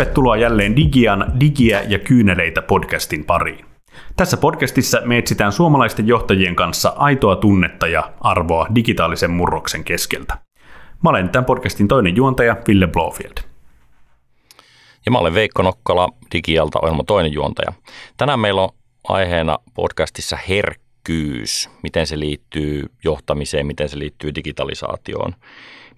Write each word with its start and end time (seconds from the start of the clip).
Tervetuloa 0.00 0.36
jälleen 0.36 0.76
Digian 0.76 1.32
Digiä 1.40 1.82
ja 1.88 1.98
kyyneleitä 1.98 2.62
podcastin 2.62 3.24
pariin. 3.24 3.64
Tässä 4.16 4.36
podcastissa 4.36 5.00
me 5.04 5.18
etsitään 5.18 5.52
suomalaisten 5.52 6.08
johtajien 6.08 6.56
kanssa 6.56 6.92
aitoa 6.96 7.36
tunnetta 7.36 7.86
ja 7.86 8.12
arvoa 8.20 8.66
digitaalisen 8.74 9.30
murroksen 9.30 9.84
keskeltä. 9.84 10.38
Mä 11.04 11.10
olen 11.10 11.28
tämän 11.28 11.44
podcastin 11.44 11.88
toinen 11.88 12.16
juontaja 12.16 12.56
Ville 12.68 12.86
Blofield. 12.86 13.38
Ja 15.06 15.12
mä 15.12 15.18
olen 15.18 15.34
Veikko 15.34 15.62
Nokkala, 15.62 16.08
Digialta 16.32 16.78
ohjelman 16.82 17.06
toinen 17.06 17.32
juontaja. 17.32 17.72
Tänään 18.16 18.40
meillä 18.40 18.62
on 18.62 18.70
aiheena 19.08 19.58
podcastissa 19.74 20.38
herkkyys, 20.48 21.70
miten 21.82 22.06
se 22.06 22.18
liittyy 22.18 22.86
johtamiseen, 23.04 23.66
miten 23.66 23.88
se 23.88 23.98
liittyy 23.98 24.34
digitalisaatioon. 24.34 25.34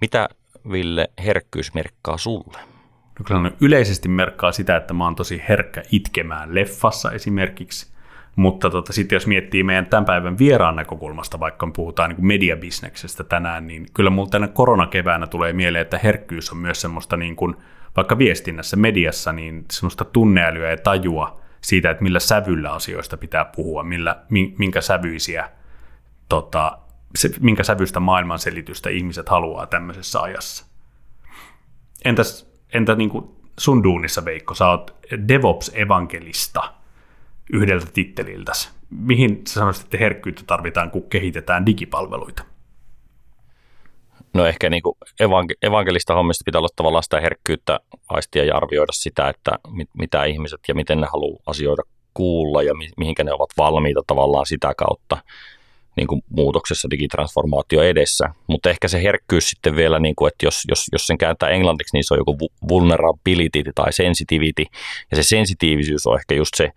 Mitä 0.01 0.29
Ville 0.73 1.09
herkkyys 1.25 1.75
merkkaa 1.75 2.19
sulle? 2.19 2.72
No 3.19 3.25
kyllä 3.25 3.51
yleisesti 3.61 4.09
merkkaa 4.09 4.53
sitä, 4.53 4.77
että 4.77 4.95
mä 4.95 5.05
oon 5.05 5.15
tosi 5.15 5.43
herkkä 5.49 5.83
itkemään 5.93 6.55
leffassa 6.55 7.11
esimerkiksi, 7.13 7.93
mutta 8.37 8.71
tota, 8.71 8.93
sitten 8.93 9.17
jos 9.17 9.27
miettii 9.27 9.63
meidän 9.63 9.87
tämän 9.87 10.05
päivän 10.05 10.39
vieraan 10.39 10.77
näkökulmasta, 10.77 11.41
vaikka 11.41 11.67
me 11.67 11.73
puhutaan 11.73 12.11
niin 12.11 12.27
mediabisneksestä 12.27 13.25
tänään, 13.25 13.67
niin 13.67 13.87
kyllä 13.95 14.11
mulla 14.11 14.29
tänä 14.29 14.49
koronakeväänä 14.49 15.27
tulee 15.27 15.53
mieleen, 15.53 15.83
että 15.83 15.99
herkkyys 15.99 16.53
on 16.53 16.59
myös 16.59 16.81
semmoista 16.81 17.17
niin 17.17 17.37
kuin, 17.37 17.57
vaikka 17.97 18.19
viestinnässä, 18.19 18.77
mediassa, 18.77 19.33
niin 19.33 19.65
semmoista 19.73 20.05
tunneälyä 20.05 20.71
ja 20.71 20.77
tajua 20.77 21.41
siitä, 21.61 21.91
että 21.91 22.03
millä 22.03 22.21
sävyllä 22.21 22.73
asioista 22.73 23.17
pitää 23.17 23.45
puhua, 23.45 23.83
millä, 23.83 24.17
minkä 24.59 24.81
sävyisiä, 24.81 25.51
tota, 26.29 26.79
se, 27.15 27.31
minkä 27.41 27.63
sävyistä 27.63 28.01
maailmanselitystä 28.01 28.91
ihmiset 28.91 29.29
haluaa 29.29 29.67
tämmöisessä 29.67 30.21
ajassa. 30.21 30.67
Entäs 32.05 32.52
entä 32.73 32.95
niin 32.95 33.11
kuin 33.11 33.29
sun 33.59 33.85
duunissa, 33.85 34.25
Veikko, 34.25 34.55
sä 34.55 34.69
oot 34.69 34.97
DevOps-evankelista 35.29 36.73
yhdeltä 37.53 37.87
titteliltäsi. 37.95 38.71
Mihin 38.91 39.43
sä 39.47 39.55
sanoisit, 39.55 39.85
että 39.85 39.99
herkkyyttä 39.99 40.43
tarvitaan, 40.47 40.91
kun 40.91 41.11
kehitetään 41.11 41.67
digipalveluita? 41.67 42.45
No 44.35 44.47
ehkä 44.47 44.71
niin 44.71 44.83
kuin 44.83 44.97
evanke- 45.23 45.59
evankelista 45.63 46.15
hommista 46.15 46.43
pitää 46.45 46.59
olla 46.59 46.69
tavallaan 46.77 47.03
sitä 47.03 47.21
herkkyyttä 47.21 47.81
aistia 48.09 48.45
ja 48.45 48.57
arvioida 48.57 48.93
sitä, 48.93 49.29
että 49.29 49.51
mit, 49.69 49.89
mitä 49.99 50.25
ihmiset 50.25 50.61
ja 50.69 50.75
miten 50.75 51.01
ne 51.01 51.07
haluaa 51.13 51.43
asioida 51.47 51.83
kuulla 52.15 52.63
ja 52.63 52.75
mi- 52.75 52.93
mihinkä 52.97 53.25
ne 53.25 53.33
ovat 53.33 53.51
valmiita 53.59 54.01
tavallaan 54.07 54.47
sitä 54.47 54.73
kautta 54.77 55.19
niin 55.97 56.07
kuin 56.07 56.23
muutoksessa, 56.29 56.91
digitransformaatio 56.91 57.83
edessä. 57.83 58.29
Mutta 58.47 58.71
ehkä 58.71 58.89
se 58.89 59.03
herkkyys 59.03 59.51
sitten 59.51 59.77
vielä, 59.77 59.99
niin 59.99 60.15
kuin, 60.17 60.29
että 60.29 60.47
jos, 60.47 60.63
jos, 60.69 60.87
jos 60.93 61.07
sen 61.07 61.19
kääntää 61.19 61.49
englanniksi, 61.49 61.97
niin 61.97 62.05
se 62.05 62.15
on 62.15 62.21
joku 62.21 62.37
vulnerability 62.69 63.63
tai 63.75 63.93
sensitivity. 63.93 64.65
Ja 65.11 65.17
se 65.17 65.23
sensitiivisyys 65.23 66.07
on 66.07 66.19
ehkä 66.19 66.35
just 66.35 66.55
se 66.57 66.71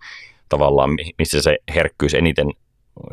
tavallaan, 0.48 0.90
missä 1.18 1.42
se 1.42 1.58
herkkyys 1.74 2.14
eniten 2.14 2.46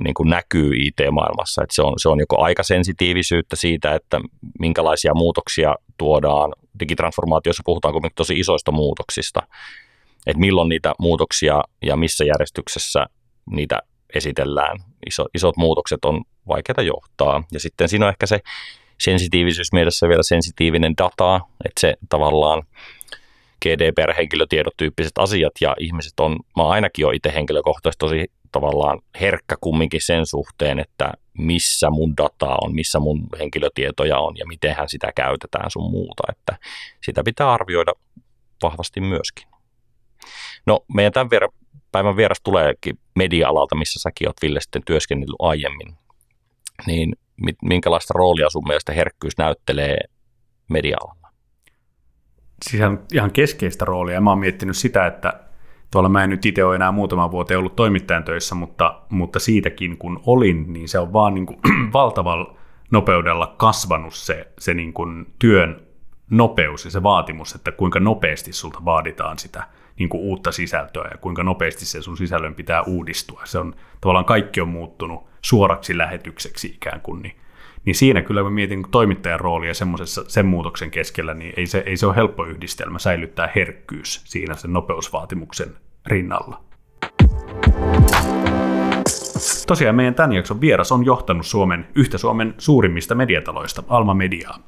niin 0.01 0.13
kuin 0.13 0.29
näkyy 0.29 0.71
IT-maailmassa. 0.75 1.63
Että 1.63 1.75
se, 1.75 1.81
on, 1.81 1.93
se 1.97 2.09
on 2.09 2.19
joko 2.19 2.41
aikasensitiivisyyttä 2.41 3.55
siitä, 3.55 3.95
että 3.95 4.21
minkälaisia 4.59 5.13
muutoksia 5.13 5.75
tuodaan. 5.97 6.53
Digitransformaatiossa 6.79 7.63
puhutaan 7.65 7.93
kuitenkin 7.93 8.15
tosi 8.15 8.39
isoista 8.39 8.71
muutoksista, 8.71 9.39
että 10.27 10.39
milloin 10.39 10.69
niitä 10.69 10.93
muutoksia 10.99 11.61
ja 11.85 11.95
missä 11.95 12.25
järjestyksessä 12.25 13.05
niitä 13.51 13.81
esitellään. 14.15 14.77
Iso, 15.07 15.25
isot 15.33 15.57
muutokset 15.57 16.05
on 16.05 16.23
vaikeita 16.47 16.81
johtaa. 16.81 17.43
Ja 17.51 17.59
sitten 17.59 17.89
siinä 17.89 18.05
on 18.05 18.09
ehkä 18.09 18.25
se 18.25 18.39
sensitiivisyys 18.99 19.73
mielessä 19.73 20.09
vielä 20.09 20.23
sensitiivinen 20.23 20.93
data, 20.97 21.41
että 21.65 21.81
se 21.81 21.93
tavallaan 22.09 22.63
GDPR-henkilötiedot 23.65 24.77
tyyppiset 24.77 25.17
asiat 25.17 25.53
ja 25.61 25.75
ihmiset 25.79 26.19
on, 26.19 26.39
mä 26.57 26.67
ainakin 26.67 27.05
olen 27.05 27.15
itse 27.15 27.33
henkilökohtaisesti 27.33 27.99
tosi 27.99 28.31
tavallaan 28.51 28.99
herkkä 29.21 29.55
kumminkin 29.61 30.01
sen 30.01 30.25
suhteen, 30.25 30.79
että 30.79 31.11
missä 31.37 31.89
mun 31.89 32.17
dataa 32.17 32.57
on, 32.61 32.75
missä 32.75 32.99
mun 32.99 33.27
henkilötietoja 33.39 34.19
on 34.19 34.37
ja 34.37 34.45
miten 34.47 34.75
sitä 34.87 35.11
käytetään 35.15 35.71
sun 35.71 35.91
muuta, 35.91 36.23
että 36.29 36.57
sitä 37.05 37.23
pitää 37.23 37.53
arvioida 37.53 37.91
vahvasti 38.63 39.01
myöskin. 39.01 39.47
No 40.65 40.79
meidän 40.93 41.13
tämän 41.13 41.29
päivän 41.93 42.17
vieras 42.17 42.41
tuleekin 42.43 42.99
media-alalta, 43.15 43.75
missä 43.75 43.99
säkin 43.99 44.27
oot 44.27 44.41
Ville 44.41 44.61
sitten 44.61 44.81
työskennellyt 44.85 45.35
aiemmin, 45.39 45.95
niin 46.87 47.15
minkälaista 47.61 48.13
roolia 48.15 48.49
sun 48.49 48.67
mielestä 48.67 48.93
herkkyys 48.93 49.37
näyttelee 49.37 49.97
media-alalla? 50.69 51.29
Siis 52.69 52.83
ihan 53.13 53.31
keskeistä 53.31 53.85
roolia. 53.85 54.21
Mä 54.21 54.29
oon 54.29 54.39
miettinyt 54.39 54.77
sitä, 54.77 55.07
että 55.07 55.39
tuolla 55.91 56.09
mä 56.09 56.23
en 56.23 56.29
nyt 56.29 56.45
itse 56.45 56.65
ole 56.65 56.75
enää 56.75 56.91
muutaman 56.91 57.31
vuoteen 57.31 57.57
ollut 57.57 57.75
toimittajan 57.75 58.23
töissä, 58.23 58.55
mutta, 58.55 59.01
mutta 59.09 59.39
siitäkin 59.39 59.97
kun 59.97 60.19
olin, 60.25 60.73
niin 60.73 60.89
se 60.89 60.99
on 60.99 61.13
vaan 61.13 61.33
niin 61.33 61.45
kuin 61.45 61.59
valtavalla 61.93 62.57
nopeudella 62.91 63.55
kasvanut 63.57 64.13
se, 64.13 64.47
se 64.59 64.73
niin 64.73 64.93
kuin 64.93 65.33
työn 65.39 65.87
nopeus 66.29 66.85
ja 66.85 66.91
se 66.91 67.03
vaatimus, 67.03 67.55
että 67.55 67.71
kuinka 67.71 67.99
nopeasti 67.99 68.53
sulta 68.53 68.85
vaaditaan 68.85 69.39
sitä 69.39 69.63
niin 69.99 70.09
kuin 70.09 70.23
uutta 70.23 70.51
sisältöä 70.51 71.07
ja 71.11 71.17
kuinka 71.17 71.43
nopeasti 71.43 71.85
se 71.85 72.01
sun 72.01 72.17
sisällön 72.17 72.55
pitää 72.55 72.81
uudistua. 72.81 73.41
Se 73.45 73.59
on 73.59 73.75
tavallaan 74.01 74.25
kaikki 74.25 74.61
on 74.61 74.67
muuttunut 74.67 75.23
suoraksi 75.41 75.97
lähetykseksi 75.97 76.67
ikään 76.67 77.01
kuin, 77.01 77.21
niin, 77.21 77.35
niin 77.85 77.95
siinä 77.95 78.21
kyllä 78.21 78.43
mä 78.43 78.49
mietin 78.49 78.85
toimittajan 78.91 79.39
roolia 79.39 79.73
semmoisessa 79.73 80.25
sen 80.27 80.45
muutoksen 80.45 80.91
keskellä, 80.91 81.33
niin 81.33 81.53
ei 81.57 81.67
se, 81.67 81.83
ei 81.85 81.97
se 81.97 82.05
ole 82.05 82.15
helppo 82.15 82.45
yhdistelmä 82.45 82.99
säilyttää 82.99 83.51
herkkyys 83.55 84.21
siinä 84.25 84.55
sen 84.55 84.73
nopeusvaatimuksen 84.73 85.75
rinnalla. 86.05 86.63
Tosiaan 89.67 89.95
meidän 89.95 90.15
tämän 90.15 90.33
jakson 90.33 90.61
vieras 90.61 90.91
on 90.91 91.05
johtanut 91.05 91.45
Suomen 91.45 91.87
yhtä 91.95 92.17
Suomen 92.17 92.53
suurimmista 92.57 93.15
mediataloista, 93.15 93.83
Alma 93.87 94.13
Mediaa, 94.13 94.59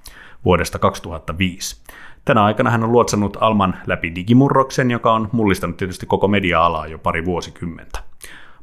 vuodesta 0.46 0.80
2005. 0.80 1.84
Tänä 2.25 2.44
aikana 2.44 2.69
hän 2.69 2.84
on 2.84 2.91
luotsannut 2.91 3.38
Alman 3.40 3.75
läpi 3.88 4.16
digimurroksen, 4.16 4.91
joka 4.91 5.13
on 5.13 5.30
mullistanut 5.31 5.78
tietysti 5.78 6.06
koko 6.06 6.28
media-alaa 6.28 6.88
jo 6.88 7.00
pari 7.00 7.25
vuosikymmentä. 7.25 8.00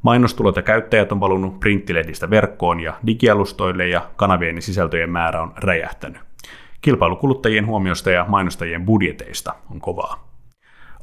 Mainostulot 0.03 0.57
ja 0.57 0.63
käyttäjät 0.63 1.13
on 1.13 1.21
valunut 1.21 1.61
printtilehdistä 1.61 2.31
verkkoon 2.31 2.81
ja 2.81 2.95
digialustoille 3.07 3.89
ja 3.89 4.07
kanavien 4.17 4.63
sisältöjen 4.63 5.11
määrä 5.11 5.43
on 5.43 5.53
räjähtänyt. 5.57 6.21
Kilpailu 6.81 7.17
kuluttajien 7.17 7.67
huomiosta 7.67 8.11
ja 8.11 8.25
mainostajien 8.29 8.85
budjeteista 8.85 9.55
on 9.71 9.81
kovaa. 9.81 10.29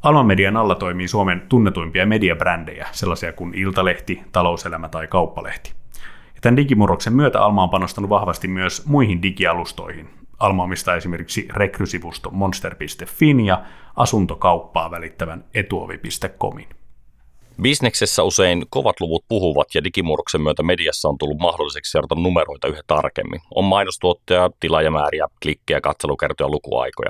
Alman 0.03 0.25
median 0.25 0.57
alla 0.57 0.75
toimii 0.75 1.07
Suomen 1.07 1.41
tunnetuimpia 1.49 2.05
mediabrändejä, 2.05 2.87
sellaisia 2.91 3.33
kuin 3.33 3.53
Iltalehti, 3.53 4.23
Talouselämä 4.31 4.89
tai 4.89 5.07
Kauppalehti. 5.07 5.73
Ja 6.35 6.41
tämän 6.41 6.57
digimurroksen 6.57 7.13
myötä 7.13 7.41
Alma 7.41 7.63
on 7.63 7.69
panostanut 7.69 8.09
vahvasti 8.09 8.47
myös 8.47 8.87
muihin 8.87 9.21
digialustoihin, 9.21 10.18
Alma 10.39 10.63
omistaa 10.63 10.95
esimerkiksi 10.95 11.47
rekrysivusto 11.49 12.29
monster.fin 12.31 13.39
ja 13.45 13.63
asuntokauppaa 13.95 14.91
välittävän 14.91 15.45
etuovi.comin. 15.53 16.67
Bisneksessä 17.61 18.23
usein 18.23 18.65
kovat 18.69 18.99
luvut 18.99 19.25
puhuvat 19.27 19.67
ja 19.75 19.83
digimurroksen 19.83 20.41
myötä 20.41 20.63
mediassa 20.63 21.09
on 21.09 21.17
tullut 21.17 21.37
mahdolliseksi 21.37 21.91
seurata 21.91 22.15
numeroita 22.15 22.67
yhä 22.67 22.81
tarkemmin. 22.87 23.41
On 23.55 23.63
mainostuottoja, 23.63 24.49
tilaajamääriä, 24.59 25.27
klikkejä, 25.43 25.81
katselukertoja, 25.81 26.49
lukuaikoja. 26.49 27.09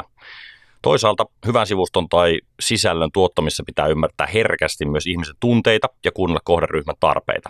Toisaalta 0.82 1.26
hyvän 1.48 1.68
sivuston 1.68 2.10
tai 2.10 2.40
sisällön 2.60 3.12
tuottamissa 3.14 3.64
pitää 3.66 3.88
ymmärtää 3.88 4.28
herkästi 4.28 4.86
myös 4.86 5.08
ihmisen 5.08 5.36
tunteita 5.40 5.88
ja 6.06 6.12
kuunnella 6.12 6.42
kohderyhmän 6.44 6.96
tarpeita. 7.00 7.50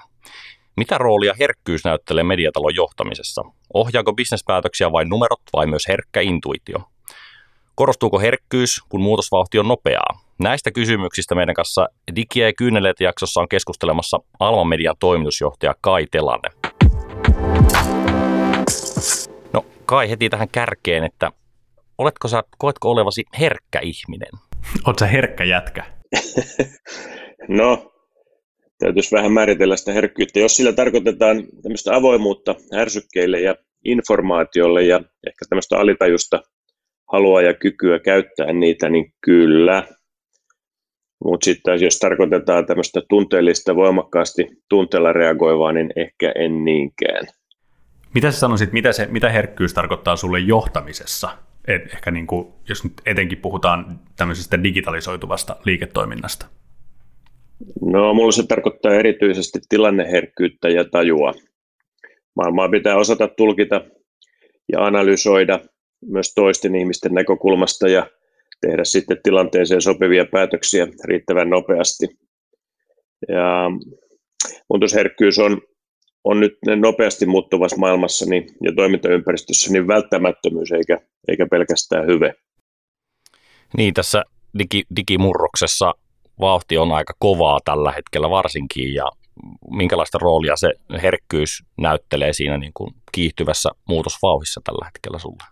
Mitä 0.78 0.98
roolia 0.98 1.34
herkkyys 1.40 1.86
näyttelee 1.86 2.24
mediatalon 2.24 2.76
johtamisessa? 2.76 3.42
Ohjaako 3.74 4.14
bisnespäätöksiä 4.14 4.92
vain 4.92 5.10
numerot 5.10 5.42
vai 5.54 5.68
myös 5.68 5.88
herkkä 5.88 6.22
intuitio? 6.22 6.80
Korostuuko 7.76 8.20
herkkyys, 8.20 8.82
kun 8.90 9.02
muutosvauhti 9.02 9.60
on 9.60 9.68
nopeaa? 9.68 10.20
Näistä 10.40 10.72
kysymyksistä 10.72 11.36
meidän 11.36 11.56
kanssa 11.56 11.88
Digi- 12.16 12.40
ja 12.40 12.54
Kyyneleet 12.54 13.00
jaksossa 13.00 13.42
on 13.42 13.50
keskustelemassa 13.50 14.18
Alman 14.40 14.68
Median 14.68 14.96
toimitusjohtaja 15.00 15.76
Kai 15.82 16.06
Telanne. 16.12 16.50
No 19.54 19.66
Kai 19.86 20.10
heti 20.10 20.30
tähän 20.30 20.50
kärkeen, 20.52 21.04
että 21.04 21.32
oletko 21.98 22.28
sä, 22.28 22.44
koetko 22.58 22.92
olevasi 22.92 23.24
herkkä 23.40 23.80
ihminen? 23.80 24.30
Oletko 24.86 25.00
sä 25.00 25.08
herkkä 25.08 25.44
jätkä? 25.44 25.86
no, 27.60 27.92
täytyisi 28.80 29.16
vähän 29.16 29.32
määritellä 29.32 29.78
sitä 29.78 29.94
herkkyyttä. 29.94 30.40
Jos 30.40 30.56
sillä 30.56 30.74
tarkoitetaan 30.74 31.44
tämmöistä 31.64 31.96
avoimuutta 31.96 32.56
ärsykkeille 32.74 33.42
ja 33.42 33.56
informaatiolle 33.86 34.84
ja 34.84 34.98
ehkä 34.98 35.46
tämmöistä 35.50 35.78
alitajusta 35.78 36.42
halua 37.12 37.42
ja 37.42 37.54
kykyä 37.54 38.00
käyttää 38.00 38.54
niitä, 38.54 38.90
niin 38.90 39.14
kyllä. 39.22 39.88
Mutta 41.26 41.46
sitten 41.46 41.82
jos 41.82 42.00
tarkoitetaan 42.00 42.66
tämmöistä 42.66 43.02
tunteellista, 43.10 43.76
voimakkaasti 43.76 44.48
tunteella 44.70 45.14
reagoivaa, 45.14 45.72
niin 45.72 45.90
ehkä 45.96 46.32
en 46.36 46.66
niinkään. 46.66 47.28
Mitä 48.14 48.32
sä 48.32 48.40
sanoisit, 48.40 48.72
mitä, 48.72 48.92
se, 48.92 49.08
mitä 49.12 49.30
herkkyys 49.30 49.74
tarkoittaa 49.74 50.16
sulle 50.16 50.40
johtamisessa? 50.40 51.30
ehkä 51.68 52.12
niin 52.12 52.28
kuin, 52.28 52.48
jos 52.70 52.84
nyt 52.84 52.94
etenkin 53.06 53.38
puhutaan 53.38 54.00
tämmöisestä 54.16 54.64
digitalisoituvasta 54.64 55.56
liiketoiminnasta? 55.66 56.46
No, 57.82 58.14
mulla 58.14 58.32
se 58.32 58.48
tarkoittaa 58.48 58.94
erityisesti 58.94 59.60
tilanneherkkyyttä 59.70 60.70
ja 60.70 60.86
tajua. 60.86 61.34
Maailmaa 62.36 62.70
pitää 62.70 62.98
osata 62.98 63.28
tulkita 63.28 63.82
ja 64.72 64.86
analysoida 64.86 65.60
myös 66.06 66.34
toisten 66.34 66.76
ihmisten 66.76 67.14
näkökulmasta 67.14 67.88
ja 67.88 68.08
tehdä 68.62 68.84
sitten 68.84 69.18
tilanteeseen 69.24 69.82
sopivia 69.82 70.26
päätöksiä 70.26 70.88
riittävän 71.04 71.50
nopeasti. 71.50 72.08
Ja 73.28 73.72
muutosherkkyys 74.70 75.40
on, 75.40 75.62
on 76.24 76.40
nyt 76.40 76.54
nopeasti 76.76 77.26
muuttuvassa 77.26 77.78
maailmassa 77.78 78.26
niin, 78.26 78.48
ja 78.64 78.72
toimintaympäristössä 78.76 79.74
niin 79.74 79.88
välttämättömyys 79.88 80.72
eikä, 80.72 81.02
eikä 81.28 81.48
pelkästään 81.52 82.08
hyve. 82.08 82.34
Niin, 83.78 83.94
tässä 83.94 84.24
digi, 84.60 84.84
digimurroksessa 84.96 85.94
vauhti 86.40 86.78
on 86.78 86.92
aika 86.92 87.14
kovaa 87.20 87.60
tällä 87.66 87.92
hetkellä 87.92 88.30
varsinkin, 88.30 88.94
ja 88.94 89.06
minkälaista 89.72 90.18
roolia 90.22 90.56
se 90.56 90.72
herkkyys 91.02 91.64
näyttelee 91.78 92.34
siinä 92.34 92.58
niin 92.58 92.72
kuin 92.74 92.94
kiihtyvässä 93.12 93.70
muutosvauhissa 93.88 94.62
tällä 94.64 94.86
hetkellä 94.86 95.20
sulle? 95.20 95.44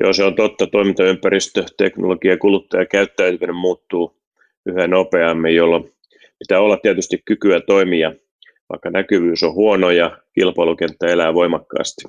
Joo, 0.00 0.12
se 0.12 0.24
on 0.24 0.34
totta. 0.34 0.66
Toimintaympäristö, 0.66 1.64
teknologia 1.76 2.30
ja 2.30 2.38
kuluttajakäyttäytyminen 2.38 3.56
muuttuu 3.56 4.16
yhä 4.66 4.86
nopeammin, 4.86 5.54
jolloin 5.54 5.84
pitää 6.38 6.60
olla 6.60 6.76
tietysti 6.76 7.22
kykyä 7.24 7.60
toimia, 7.60 8.12
vaikka 8.68 8.90
näkyvyys 8.90 9.42
on 9.42 9.54
huono 9.54 9.90
ja 9.90 10.18
kilpailukenttä 10.34 11.06
elää 11.06 11.34
voimakkaasti. 11.34 12.02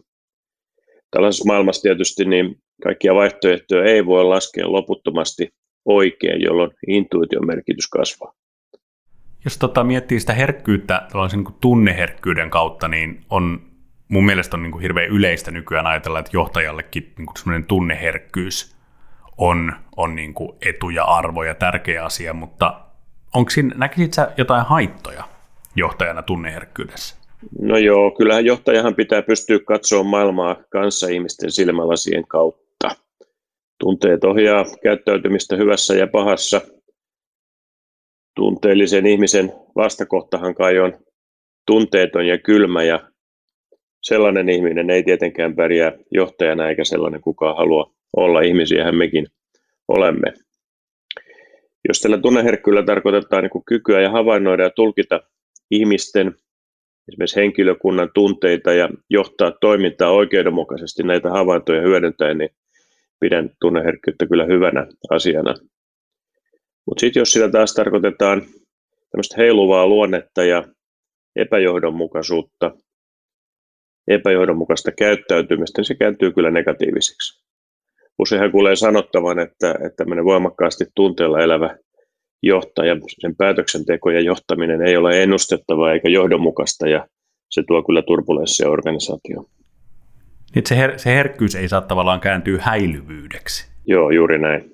Tällaisessa 1.12 1.48
maailmassa 1.48 1.82
tietysti 1.82 2.26
niin 2.26 2.56
kaikkia 2.84 3.16
vaihtoehtoja 3.16 3.84
ei 3.84 4.06
voi 4.06 4.26
laskea 4.26 4.72
loputtomasti 4.72 5.50
oikein, 5.88 6.42
jolloin 6.42 6.72
intuition 6.88 7.48
merkitys 7.48 7.88
kasvaa. 7.88 8.34
Jos 9.46 9.58
tota, 9.58 9.84
miettii 9.84 10.20
sitä 10.20 10.34
herkkyyttä 10.34 11.08
tällaisen 11.12 11.40
niin 11.40 11.56
tunneherkkyyden 11.62 12.50
kautta, 12.50 12.88
niin 12.88 13.22
on 13.30 13.62
mun 14.08 14.26
mielestä 14.26 14.58
on 14.58 14.64
niin 14.64 14.72
kuin 14.72 14.82
hirveän 14.82 15.10
yleistä 15.10 15.52
nykyään 15.52 15.88
ajatella, 15.88 16.20
että 16.20 16.32
johtajallekin 16.34 17.14
niin 17.18 17.26
kuin 17.26 17.38
semmoinen 17.38 17.66
tunneherkkyys 17.68 18.76
on, 19.38 19.74
on 19.98 20.16
niin 20.16 20.34
kuin 20.34 20.52
etu 20.62 20.90
ja 20.90 21.04
arvo 21.04 21.44
ja 21.44 21.56
tärkeä 21.56 22.06
asia, 22.06 22.34
mutta 22.34 22.82
onko 23.34 23.50
siinä, 23.50 23.76
näkisit 23.78 24.14
sä 24.14 24.32
jotain 24.38 24.66
haittoja 24.66 25.24
johtajana 25.76 26.22
tunneherkkyydessä? 26.22 27.16
No 27.62 27.78
joo, 27.78 28.12
kyllähän 28.12 28.46
johtajahan 28.46 28.96
pitää 28.96 29.22
pystyä 29.22 29.60
katsoa 29.60 30.04
maailmaa 30.04 30.56
kanssa 30.70 31.08
ihmisten 31.08 31.52
silmälasien 31.52 32.28
kautta. 32.28 32.67
Tunteet 33.80 34.24
ohjaa 34.24 34.66
käyttäytymistä 34.84 35.56
hyvässä 35.56 35.94
ja 35.94 36.08
pahassa. 36.08 36.62
Tunteellisen 38.36 39.06
ihmisen 39.06 39.54
vastakohtahan 39.76 40.56
kai 40.56 40.80
on 40.80 41.00
tunteeton 41.68 42.28
ja 42.28 42.38
kylmä 42.38 42.84
ja 42.84 43.12
sellainen 44.04 44.50
ihminen 44.50 44.90
ei 44.90 45.04
tietenkään 45.04 45.56
pärjää 45.56 45.92
johtajana 46.12 46.70
eikä 46.70 46.84
sellainen 46.84 47.22
kukaan 47.22 47.58
halua 47.58 47.94
olla. 48.18 48.42
Ihmisiähän 48.42 48.96
mekin 48.96 49.28
olemme. 49.88 50.34
Jos 51.88 52.02
tällä 52.02 52.18
tunneherkkyydellä 52.18 52.86
tarkoitetaan 52.86 53.44
niin 53.44 53.64
kykyä 53.66 54.02
ja 54.02 54.12
havainnoida 54.12 54.64
ja 54.64 54.70
tulkita 54.70 55.20
ihmisten, 55.72 56.36
esimerkiksi 57.10 57.40
henkilökunnan 57.40 58.10
tunteita 58.14 58.74
ja 58.74 58.90
johtaa 59.10 59.52
toimintaa 59.52 60.12
oikeudenmukaisesti 60.12 61.04
näitä 61.04 61.30
havaintoja 61.30 61.82
hyödyntäen, 61.82 62.38
niin 62.38 62.50
pidän 63.20 63.50
tunneherkkyyttä 63.62 64.28
kyllä 64.28 64.46
hyvänä 64.46 64.88
asiana. 65.10 65.54
Mutta 66.86 67.00
sitten 67.00 67.22
jos 67.22 67.32
sitä 67.32 67.50
taas 67.50 67.74
tarkoitetaan 67.74 68.42
tämmöistä 69.12 69.36
heiluvaa 69.38 69.88
luonnetta 69.88 70.44
ja 70.44 70.64
epäjohdonmukaisuutta, 71.36 72.72
epäjohdonmukaista 74.08 74.92
käyttäytymistä, 74.92 75.80
niin 75.80 75.86
se 75.86 75.96
kääntyy 75.96 76.32
kyllä 76.32 76.52
negatiiviseksi. 76.52 77.48
Useinhan 78.20 78.52
kuulee 78.52 78.76
sanottavan, 78.76 79.40
että, 79.40 79.72
että 79.72 79.96
tämmöinen 79.98 80.26
voimakkaasti 80.26 80.86
tunteella 80.96 81.42
elävä 81.42 81.78
johtaja, 82.44 82.96
sen 83.20 83.36
päätöksenteko 83.36 84.10
ja 84.10 84.22
johtaminen 84.22 84.82
ei 84.82 84.98
ole 84.98 85.24
ennustettavaa 85.24 85.94
eikä 85.94 86.10
johdonmukaista 86.10 86.88
ja 86.88 87.08
se 87.50 87.64
tuo 87.68 87.84
kyllä 87.84 88.02
turbulenssia 88.02 88.70
organisaatioon. 88.70 89.46
Niin 90.56 90.66
se, 90.68 90.76
her- 90.76 90.98
se 90.98 91.16
herkkyys 91.16 91.56
ei 91.56 91.68
saa 91.68 91.82
tavallaan 91.82 92.20
kääntyä 92.20 92.62
häilyvyydeksi. 92.62 93.68
Joo, 93.86 94.10
juuri 94.10 94.40
näin. 94.40 94.72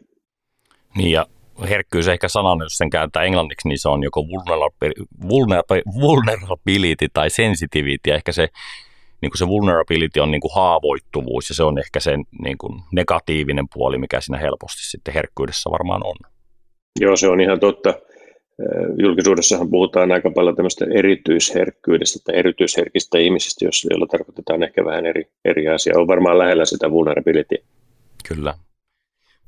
Niin 0.97 1.11
ja 1.11 1.25
herkkyys 1.69 2.07
ehkä 2.07 2.27
sanan, 2.27 2.59
jos 2.59 2.77
sen 2.77 2.89
kääntää 2.89 3.23
englanniksi, 3.23 3.67
niin 3.67 3.79
se 3.79 3.89
on 3.89 4.03
joko 4.03 4.25
vulnerability 5.93 7.07
tai 7.13 7.29
sensitivity. 7.29 8.09
Ja 8.09 8.15
ehkä 8.15 8.31
se 8.31 8.47
niin 9.21 9.31
kuin 9.31 9.37
se 9.37 9.47
vulnerability 9.47 10.19
on 10.19 10.31
niin 10.31 10.41
kuin 10.41 10.55
haavoittuvuus 10.55 11.49
ja 11.49 11.55
se 11.55 11.63
on 11.63 11.79
ehkä 11.79 11.99
se 11.99 12.17
niin 12.43 12.57
kuin 12.57 12.81
negatiivinen 12.91 13.65
puoli, 13.73 13.97
mikä 13.97 14.21
siinä 14.21 14.37
helposti 14.37 14.83
sitten 14.83 15.13
herkkyydessä 15.13 15.71
varmaan 15.71 16.01
on. 16.05 16.15
Joo, 16.99 17.15
se 17.15 17.27
on 17.27 17.41
ihan 17.41 17.59
totta. 17.59 17.93
Julkisuudessahan 19.00 19.69
puhutaan 19.69 20.11
aika 20.11 20.31
paljon 20.31 20.55
tämmöistä 20.55 20.85
erityisherkkyydestä 20.94 22.19
tai 22.23 22.39
erityisherkistä 22.39 23.17
ihmisistä, 23.17 23.65
joilla 23.65 24.07
tarkoitetaan 24.07 24.63
ehkä 24.63 24.85
vähän 24.85 25.05
eri, 25.05 25.27
eri 25.45 25.67
asiaa. 25.67 26.00
On 26.00 26.07
varmaan 26.07 26.38
lähellä 26.38 26.65
sitä 26.65 26.91
vulnerability. 26.91 27.55
Kyllä. 28.27 28.53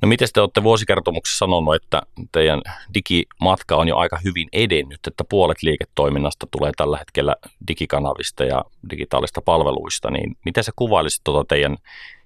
No 0.01 0.07
miten 0.07 0.27
te 0.33 0.41
olette 0.41 0.63
vuosikertomuksessa 0.63 1.37
sanonut, 1.37 1.75
että 1.75 2.01
teidän 2.31 2.61
digimatka 2.93 3.75
on 3.75 3.87
jo 3.87 3.97
aika 3.97 4.19
hyvin 4.23 4.47
edennyt, 4.53 4.99
että 5.07 5.23
puolet 5.29 5.63
liiketoiminnasta 5.63 6.47
tulee 6.51 6.71
tällä 6.77 6.97
hetkellä 6.97 7.35
digikanavista 7.67 8.45
ja 8.45 8.63
digitaalista 8.89 9.41
palveluista, 9.41 10.11
niin 10.11 10.35
miten 10.45 10.63
se 10.63 10.71
kuvailisit 10.75 11.21
tuota 11.23 11.45
teidän 11.47 11.77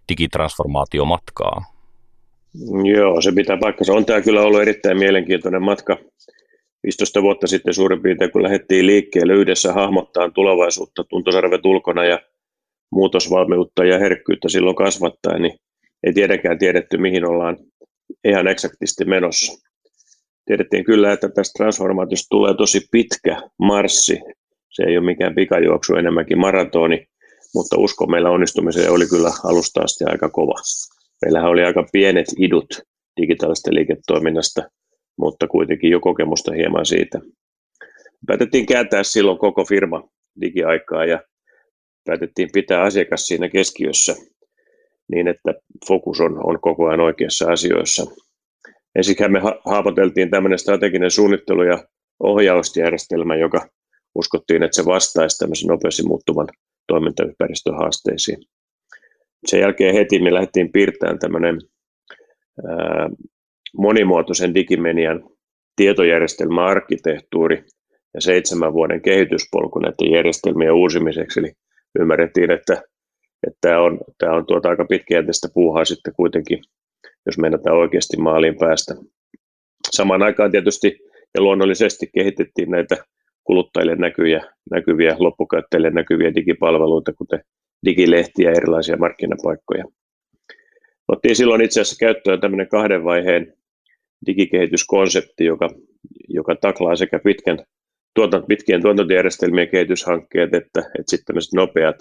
digitransformaatiomatkaa? 0.09 1.63
Joo, 2.95 3.21
se 3.21 3.31
pitää 3.31 3.57
paikkansa. 3.57 3.93
On 3.93 4.05
tämä 4.05 4.21
kyllä 4.21 4.41
ollut 4.41 4.61
erittäin 4.61 4.97
mielenkiintoinen 4.97 5.63
matka. 5.63 5.97
15 6.83 7.21
vuotta 7.21 7.47
sitten 7.47 7.73
suurin 7.73 8.01
piirtein, 8.01 8.31
kun 8.31 8.43
lähdettiin 8.43 8.85
liikkeelle 8.85 9.33
yhdessä 9.33 9.73
hahmottaa 9.73 10.30
tulevaisuutta, 10.30 11.04
tuntosarvet 11.04 11.65
ulkona 11.65 12.06
ja 12.06 12.19
muutosvalmiutta 12.92 13.85
ja 13.85 13.99
herkkyyttä 13.99 14.49
silloin 14.49 14.75
kasvattaa, 14.75 15.39
niin 15.39 15.59
ei 16.04 16.13
tietenkään 16.13 16.59
tiedetty, 16.59 16.97
mihin 16.97 17.25
ollaan 17.25 17.57
ihan 18.23 18.47
eksaktisti 18.47 19.06
menossa. 19.06 19.69
Tiedettiin 20.45 20.85
kyllä, 20.85 21.13
että 21.13 21.30
tästä 21.30 21.57
transformaatiosta 21.57 22.27
tulee 22.30 22.54
tosi 22.54 22.81
pitkä 22.92 23.42
marssi. 23.59 24.19
Se 24.69 24.83
ei 24.83 24.97
ole 24.97 25.06
mikään 25.06 25.35
pikajuoksu, 25.35 25.95
enemmänkin 25.95 26.37
maratoni, 26.37 27.07
mutta 27.56 27.77
usko 27.80 28.06
meillä 28.06 28.30
onnistumiseen 28.30 28.92
oli 28.92 29.07
kyllä 29.07 29.31
alusta 29.44 29.81
asti 29.81 30.04
aika 30.07 30.30
kova. 30.30 30.56
Meillähän 31.25 31.49
oli 31.49 31.63
aika 31.63 31.85
pienet 31.92 32.27
idut 32.37 32.68
digitaalista 33.21 33.73
liiketoiminnasta, 33.73 34.61
mutta 35.19 35.47
kuitenkin 35.47 35.90
jo 35.92 35.99
kokemusta 35.99 36.54
hieman 36.54 36.85
siitä. 36.85 37.19
Päätettiin 38.28 38.66
kääntää 38.66 39.04
silloin 39.04 39.38
koko 39.38 39.66
firma 39.66 40.09
digiaikaa 40.42 41.06
ja 41.06 41.21
päätettiin 42.06 42.49
pitää 42.54 42.81
asiakas 42.81 43.28
siinä 43.28 43.49
keskiössä 43.49 44.16
niin, 45.11 45.28
että 45.28 45.54
fokus 45.88 46.21
on, 46.21 46.47
on 46.47 46.61
koko 46.61 46.88
ajan 46.88 46.99
oikeassa 46.99 47.52
asioissa. 47.52 48.06
Ensin 48.95 49.16
me 49.28 49.40
haapoteltiin 49.66 50.30
tämmöinen 50.30 50.59
strateginen 50.59 51.11
suunnittelu- 51.11 51.64
ja 51.64 51.88
ohjausjärjestelmä, 52.19 53.35
joka 53.35 53.68
uskottiin, 54.16 54.64
että 54.64 54.76
se 54.76 54.85
vastaisi 54.85 55.38
tämmöisen 55.38 55.68
nopeasti 55.68 56.04
muuttuvan 56.04 56.47
toimintaympäristön 56.88 57.76
haasteisiin. 57.76 58.38
Sen 59.45 59.59
jälkeen 59.59 59.95
heti 59.95 60.21
me 60.21 60.33
lähdettiin 60.33 60.71
piirtämään 60.71 61.19
tämmöinen 61.19 61.59
monimuotoisen 63.78 64.56
digimenian 64.56 65.23
tietojärjestelmäarkkitehtuuri 65.76 67.64
ja 68.14 68.21
seitsemän 68.21 68.73
vuoden 68.73 69.02
kehityspolku 69.02 69.80
näiden 69.80 70.11
järjestelmien 70.11 70.73
uusimiseksi. 70.73 71.40
Eli 71.40 71.52
ymmärrettiin, 71.99 72.52
että 72.52 72.81
että 73.47 73.57
tämä 73.61 73.81
on, 73.81 73.99
tämä 74.18 74.35
on 74.35 74.45
tuota 74.45 74.69
aika 74.69 74.85
pitkäjänteistä 74.85 75.47
puuhaa 75.54 75.85
sitten 75.85 76.14
kuitenkin, 76.14 76.59
jos 77.26 77.38
meinataan 77.38 77.78
oikeasti 77.78 78.18
maaliin 78.18 78.57
päästä. 78.57 78.95
Samaan 79.92 80.23
aikaan 80.23 80.52
tietysti 80.52 80.99
ja 81.35 81.42
luonnollisesti 81.42 82.09
kehitettiin 82.14 82.71
näitä 82.71 82.97
kuluttajille 83.44 83.95
näkyviä, 83.95 84.44
näkyviä 84.71 85.16
loppukäyttäjille 85.19 85.90
näkyviä 85.90 86.35
digipalveluita, 86.35 87.14
kuten 87.14 87.42
digilehtiä 87.85 88.49
ja 88.49 88.57
erilaisia 88.57 88.97
markkinapaikkoja. 88.97 89.85
Otettiin 91.07 91.35
silloin 91.35 91.61
itse 91.61 91.81
asiassa 91.81 91.99
käyttöön 91.99 92.42
tämmöinen 92.42 92.69
kahden 92.69 93.04
vaiheen 93.04 93.54
digikehityskonsepti, 94.26 95.45
joka, 95.45 95.69
joka 96.28 96.56
taklaa 96.56 96.95
sekä 96.95 97.19
pitkän, 97.23 97.59
tuotant, 98.16 98.47
pitkien 98.47 98.81
tuotantojärjestelmien 98.81 99.69
kehityshankkeet 99.69 100.54
että, 100.54 100.80
että 100.80 101.09
sitten 101.09 101.35
nopeat 101.56 101.95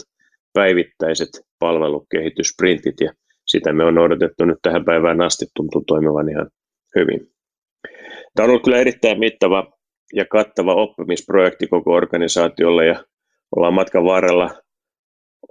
päivittäiset 0.52 1.28
palvelukehitysprintit 1.58 3.00
ja 3.00 3.12
sitä 3.46 3.72
me 3.72 3.84
on 3.84 3.94
noudatettu 3.94 4.44
nyt 4.44 4.58
tähän 4.62 4.84
päivään 4.84 5.20
asti, 5.20 5.46
tuntuu 5.56 5.84
toimivan 5.86 6.28
ihan 6.28 6.50
hyvin. 6.96 7.20
Tämä 8.34 8.44
on 8.44 8.50
ollut 8.50 8.64
kyllä 8.64 8.78
erittäin 8.78 9.18
mittava 9.18 9.72
ja 10.14 10.24
kattava 10.24 10.74
oppimisprojekti 10.74 11.66
koko 11.66 11.92
organisaatiolle 11.92 12.86
ja 12.86 13.04
ollaan 13.56 13.74
matkan 13.74 14.04
varrella 14.04 14.50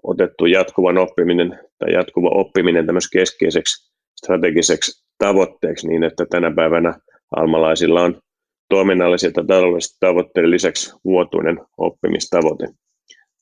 otettu 0.04 0.46
jatkuvan 0.46 0.98
oppiminen 0.98 1.60
tai 1.80 1.94
jatkuva 1.94 2.30
oppiminen 2.30 2.86
tämmöiseksi 2.86 3.18
keskeiseksi 3.18 3.87
strategiseksi 4.24 5.06
tavoitteeksi 5.18 5.88
niin, 5.88 6.04
että 6.04 6.26
tänä 6.30 6.52
päivänä 6.56 6.94
almalaisilla 7.36 8.02
on 8.02 8.22
toiminnallisia 8.70 9.32
tai 9.32 9.46
taloudellisia 9.46 9.98
tavoitteiden 10.00 10.52
lisäksi 10.52 10.94
vuotuinen 11.06 11.60
oppimistavoite. 11.78 12.68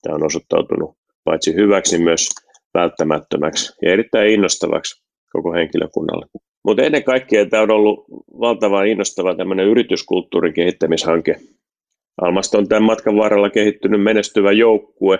Tämä 0.01 0.15
on 0.15 0.25
osoittautunut 0.25 0.97
paitsi 1.23 1.55
hyväksi 1.55 1.97
myös 1.99 2.29
välttämättömäksi 2.73 3.73
ja 3.81 3.91
erittäin 3.91 4.29
innostavaksi 4.29 5.05
koko 5.33 5.53
henkilökunnalle. 5.53 6.25
Mutta 6.63 6.83
ennen 6.83 7.03
kaikkea 7.03 7.45
tämä 7.45 7.63
on 7.63 7.71
ollut 7.71 8.05
valtavan 8.39 8.87
innostava 8.87 9.35
tämmöinen 9.35 9.67
yrityskulttuurin 9.67 10.53
kehittämishanke. 10.53 11.35
Almasta 12.21 12.57
on 12.57 12.67
tämän 12.67 12.83
matkan 12.83 13.17
varrella 13.17 13.49
kehittynyt 13.49 14.03
menestyvä 14.03 14.51
joukkue, 14.51 15.19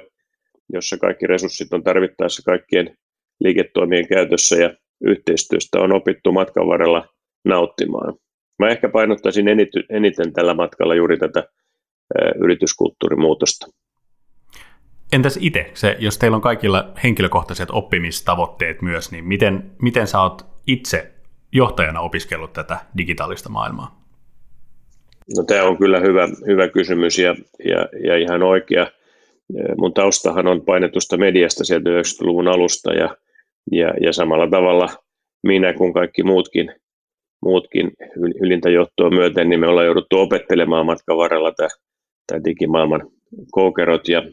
jossa 0.73 0.97
kaikki 0.97 1.27
resurssit 1.27 1.73
on 1.73 1.83
tarvittaessa 1.83 2.43
kaikkien 2.45 2.97
liiketoimien 3.39 4.07
käytössä 4.07 4.55
ja 4.55 4.73
yhteistyöstä 5.01 5.79
on 5.79 5.93
opittu 5.93 6.31
matkan 6.31 6.67
varrella 6.67 7.07
nauttimaan. 7.45 8.13
Mä 8.59 8.69
ehkä 8.69 8.89
painottaisin 8.89 9.45
eniten 9.89 10.33
tällä 10.33 10.53
matkalla 10.53 10.95
juuri 10.95 11.17
tätä 11.17 11.43
yrityskulttuurimuutosta. 12.43 13.67
Entäs 15.13 15.37
itse, 15.41 15.71
se, 15.73 15.95
jos 15.99 16.17
teillä 16.17 16.35
on 16.35 16.41
kaikilla 16.41 16.91
henkilökohtaiset 17.03 17.69
oppimistavoitteet 17.71 18.81
myös, 18.81 19.11
niin 19.11 19.25
miten, 19.25 19.71
miten 19.81 20.07
sä 20.07 20.21
oot 20.21 20.45
itse 20.67 21.11
johtajana 21.51 21.99
opiskellut 21.99 22.53
tätä 22.53 22.77
digitaalista 22.97 23.49
maailmaa? 23.49 24.05
No 25.37 25.43
tämä 25.43 25.63
on 25.63 25.77
kyllä 25.77 25.99
hyvä, 25.99 26.27
hyvä 26.47 26.67
kysymys 26.67 27.19
ja, 27.19 27.35
ja, 27.65 27.87
ja 28.03 28.17
ihan 28.17 28.43
oikea. 28.43 28.87
Mun 29.77 29.93
taustahan 29.93 30.47
on 30.47 30.61
painetusta 30.61 31.17
mediasta 31.17 31.65
sieltä 31.65 31.89
90-luvun 31.89 32.47
alusta 32.47 32.93
ja, 32.93 33.15
ja, 33.71 33.93
ja 34.01 34.13
samalla 34.13 34.47
tavalla 34.49 34.89
minä 35.43 35.73
kuin 35.73 35.93
kaikki 35.93 36.23
muutkin, 36.23 36.75
muutkin 37.41 37.91
ylintä 38.41 38.69
johtoa 38.69 39.09
myöten, 39.09 39.49
niin 39.49 39.59
me 39.59 39.67
ollaan 39.67 39.85
jouduttu 39.85 40.19
opettelemaan 40.19 40.85
matkan 40.85 41.17
varrella 41.17 41.53
tämä 42.27 42.43
digimaailman 42.43 43.11
koukerot 43.51 44.07
ja, 44.07 44.23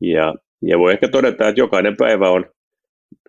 ja, 0.00 0.34
ja 0.62 0.78
voi 0.78 0.92
ehkä 0.92 1.08
todeta, 1.08 1.48
että 1.48 1.60
jokainen 1.60 1.96
päivä 1.96 2.30
on 2.30 2.46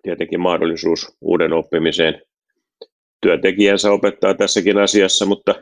tietenkin 0.02 0.40
mahdollisuus 0.40 1.16
uuden 1.20 1.52
oppimiseen. 1.52 2.22
Työntekijänsä 3.22 3.92
opettaa 3.92 4.34
tässäkin 4.34 4.78
asiassa, 4.78 5.26
mutta 5.26 5.54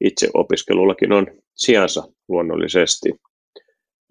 itse 0.00 0.28
opiskelullakin 0.34 1.12
on 1.12 1.26
sijansa 1.54 2.02
luonnollisesti. 2.28 3.10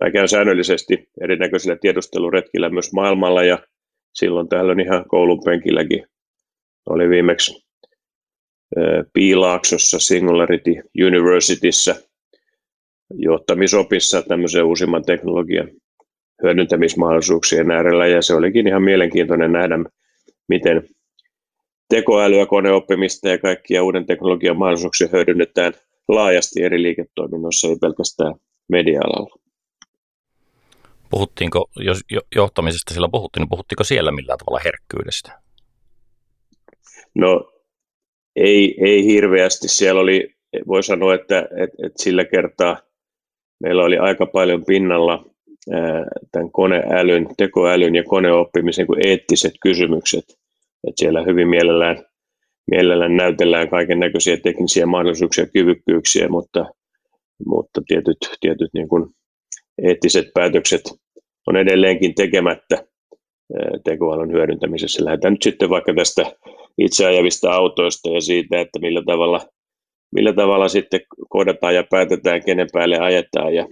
Mä 0.04 0.12
käyn 0.12 0.28
säännöllisesti 0.28 1.10
erinäköisillä 1.22 1.76
tiedusteluretkillä 1.82 2.70
myös 2.70 2.94
maailmalla 2.94 3.44
ja 3.44 3.58
silloin 4.14 4.50
täällä 4.50 4.72
on 4.72 4.80
ihan 4.80 5.06
koulun 5.08 5.42
penkilläkin. 5.46 6.06
Oli 6.90 7.10
viimeksi 7.10 7.70
Piilaaksossa 9.14 10.00
Singularity 10.00 10.72
Universityssä 11.08 11.96
johtamisopissa 13.14 14.22
tämmöisen 14.22 14.66
uusimman 14.66 15.04
teknologian 15.06 15.70
hyödyntämismahdollisuuksien 16.44 17.72
äärellä 17.72 18.08
ja 18.08 18.22
se 18.22 18.34
olikin 18.34 18.68
ihan 18.68 18.84
mielenkiintoinen 18.84 19.52
nähdä, 19.52 19.80
miten 20.48 20.90
tekoälyä, 21.90 22.46
koneoppimista 22.46 23.30
ja 23.30 23.38
kaikkia 23.38 23.84
uuden 23.84 24.06
teknologian 24.06 24.58
mahdollisuuksia 24.58 25.08
hyödynnetään 25.12 25.74
laajasti 26.08 26.64
eri 26.64 26.84
liiketoiminnoissa, 26.84 27.68
ei 27.68 27.76
pelkästään 27.82 28.36
media-alalla. 28.70 29.49
Puhuttiinko, 31.10 31.70
jos 31.76 32.00
johtamisesta 32.36 32.94
sillä 32.94 33.10
puhuttiin, 33.12 33.42
niin 33.42 33.50
puhuttiinko 33.50 33.84
siellä 33.84 34.12
millään 34.12 34.38
tavalla 34.38 34.62
herkkyydestä? 34.66 35.42
No 37.16 37.52
ei, 38.36 38.76
ei 38.86 39.06
hirveästi. 39.06 39.68
Siellä 39.68 40.02
oli, 40.02 40.36
voi 40.68 40.84
sanoa, 40.84 41.14
että, 41.14 41.40
että, 41.40 41.86
että 41.86 42.04
sillä 42.04 42.26
kertaa 42.26 42.78
meillä 43.60 43.84
oli 43.84 43.98
aika 43.98 44.26
paljon 44.26 44.66
pinnalla 44.66 45.26
tämän 46.32 46.52
koneälyn, 46.52 47.28
tekoälyn 47.38 47.96
ja 47.96 48.04
koneoppimisen 48.04 48.88
kuin 48.88 49.08
eettiset 49.08 49.54
kysymykset. 49.62 50.24
Että 50.88 51.00
siellä 51.00 51.24
hyvin 51.24 51.48
mielellään, 51.48 52.06
mielellään 52.72 53.16
näytellään 53.16 53.70
kaiken 53.70 54.00
näköisiä 54.00 54.38
teknisiä 54.38 54.86
mahdollisuuksia 54.86 55.44
ja 55.44 55.50
kyvykkyyksiä, 55.54 56.30
mutta, 56.30 56.66
mutta 57.46 57.82
tietyt, 57.88 58.18
tietyt 58.40 58.70
niin 58.74 58.90
kuin 58.90 59.10
eettiset 59.84 60.26
päätökset 60.34 60.82
on 61.48 61.58
edelleenkin 61.58 62.16
tekemättä 62.16 62.84
tekoälyn 63.84 64.32
hyödyntämisessä. 64.32 65.06
Lähdetään 65.06 65.34
nyt 65.34 65.44
sitten 65.44 65.70
vaikka 65.70 65.94
tästä 65.94 66.32
itseajavista 66.78 67.52
autoista 67.52 68.10
ja 68.10 68.22
siitä, 68.22 68.60
että 68.62 68.80
millä 68.80 69.04
tavalla, 69.06 69.42
millä 70.16 70.34
tavalla 70.34 70.68
sitten 70.68 71.00
koodataan 71.30 71.76
ja 71.76 71.84
päätetään, 71.90 72.46
kenen 72.46 72.68
päälle 72.74 72.98
ajetaan 73.00 73.54
ja 73.54 73.68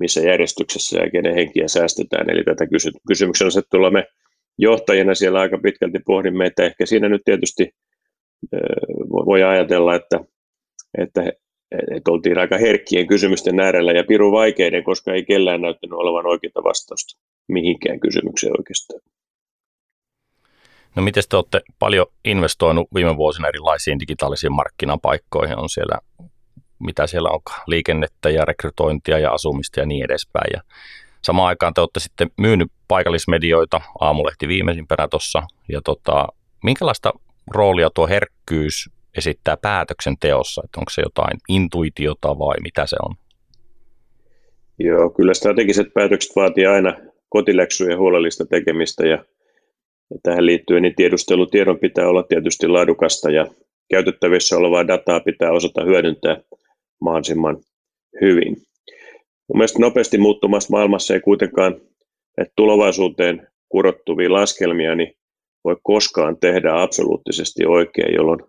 missä 0.00 0.20
järjestyksessä 0.20 1.00
ja 1.00 1.10
kenen 1.10 1.34
henkiä 1.34 1.68
säästetään. 1.68 2.30
Eli 2.30 2.44
tätä 2.44 2.66
kysy- 2.66 3.00
kysymyksen 3.08 3.46
asettelua 3.46 3.90
me 3.90 4.06
johtajina 4.58 5.14
siellä 5.14 5.40
aika 5.40 5.58
pitkälti 5.62 5.98
pohdimme, 6.06 6.46
että 6.46 6.64
ehkä 6.64 6.86
siinä 6.86 7.08
nyt 7.08 7.22
tietysti 7.24 7.70
voi 9.26 9.42
ajatella, 9.42 9.94
että, 9.94 10.20
että, 10.98 11.32
että 11.96 12.10
oltiin 12.10 12.38
aika 12.38 12.58
herkkien 12.58 13.06
kysymysten 13.06 13.60
äärellä 13.60 13.92
ja 13.92 14.04
piru 14.04 14.32
vaikeiden, 14.32 14.84
koska 14.84 15.12
ei 15.12 15.24
kellään 15.24 15.60
näyttänyt 15.60 15.92
olevan 15.92 16.26
oikeita 16.26 16.64
vastausta 16.64 17.20
mihinkään 17.48 18.00
kysymykseen 18.00 18.52
oikeastaan. 18.58 19.00
No 20.96 21.02
miten 21.02 21.22
te 21.28 21.36
olette 21.36 21.60
paljon 21.78 22.06
investoinut 22.24 22.88
viime 22.94 23.16
vuosina 23.16 23.48
erilaisiin 23.48 24.00
digitaalisiin 24.00 24.52
markkinapaikkoihin? 24.52 25.58
On 25.58 25.68
siellä, 25.68 25.98
mitä 26.78 27.06
siellä 27.06 27.30
on, 27.30 27.40
liikennettä 27.66 28.30
ja 28.30 28.44
rekrytointia 28.44 29.18
ja 29.18 29.32
asumista 29.32 29.80
ja 29.80 29.86
niin 29.86 30.04
edespäin. 30.04 30.50
Ja 30.52 30.60
samaan 31.22 31.48
aikaan 31.48 31.74
te 31.74 31.80
olette 31.80 32.00
sitten 32.00 32.30
myynyt 32.36 32.72
paikallismedioita, 32.88 33.80
aamulehti 34.00 34.48
viimeisimpänä 34.48 35.08
tuossa. 35.08 35.42
Ja 35.68 35.80
tota, 35.84 36.26
minkälaista 36.64 37.12
roolia 37.50 37.90
tuo 37.90 38.06
herkkyys 38.06 38.90
esittää 39.18 39.56
päätöksenteossa? 39.56 40.62
Että 40.64 40.80
onko 40.80 40.90
se 40.90 41.02
jotain 41.02 41.38
intuitiota 41.48 42.38
vai 42.38 42.56
mitä 42.62 42.86
se 42.86 42.96
on? 43.02 43.14
Joo, 44.78 45.10
kyllä 45.10 45.34
strategiset 45.34 45.94
päätökset 45.94 46.36
vaatii 46.36 46.66
aina 46.66 46.96
kotiläksyjen 47.28 47.98
huolellista 47.98 48.46
tekemistä 48.46 49.06
ja 49.06 49.24
ja 50.10 50.20
tähän 50.22 50.46
liittyen 50.46 50.82
niin 50.82 50.94
tiedustelutiedon 50.94 51.78
pitää 51.78 52.08
olla 52.08 52.22
tietysti 52.22 52.68
laadukasta 52.68 53.30
ja 53.30 53.46
käytettävissä 53.90 54.56
olevaa 54.56 54.86
dataa 54.86 55.20
pitää 55.20 55.52
osata 55.52 55.84
hyödyntää 55.84 56.40
mahdollisimman 57.00 57.56
hyvin. 58.20 58.56
Mun 59.48 59.58
mielestä 59.58 59.78
nopeasti 59.78 60.18
muuttumassa 60.18 60.70
maailmassa 60.70 61.14
ei 61.14 61.20
kuitenkaan 61.20 61.80
että 62.38 62.52
tulevaisuuteen 62.56 63.48
kurottuvia 63.68 64.32
laskelmia 64.32 64.94
niin 64.94 65.12
voi 65.64 65.76
koskaan 65.82 66.36
tehdä 66.40 66.82
absoluuttisesti 66.82 67.66
oikein, 67.66 68.14
jolloin 68.14 68.40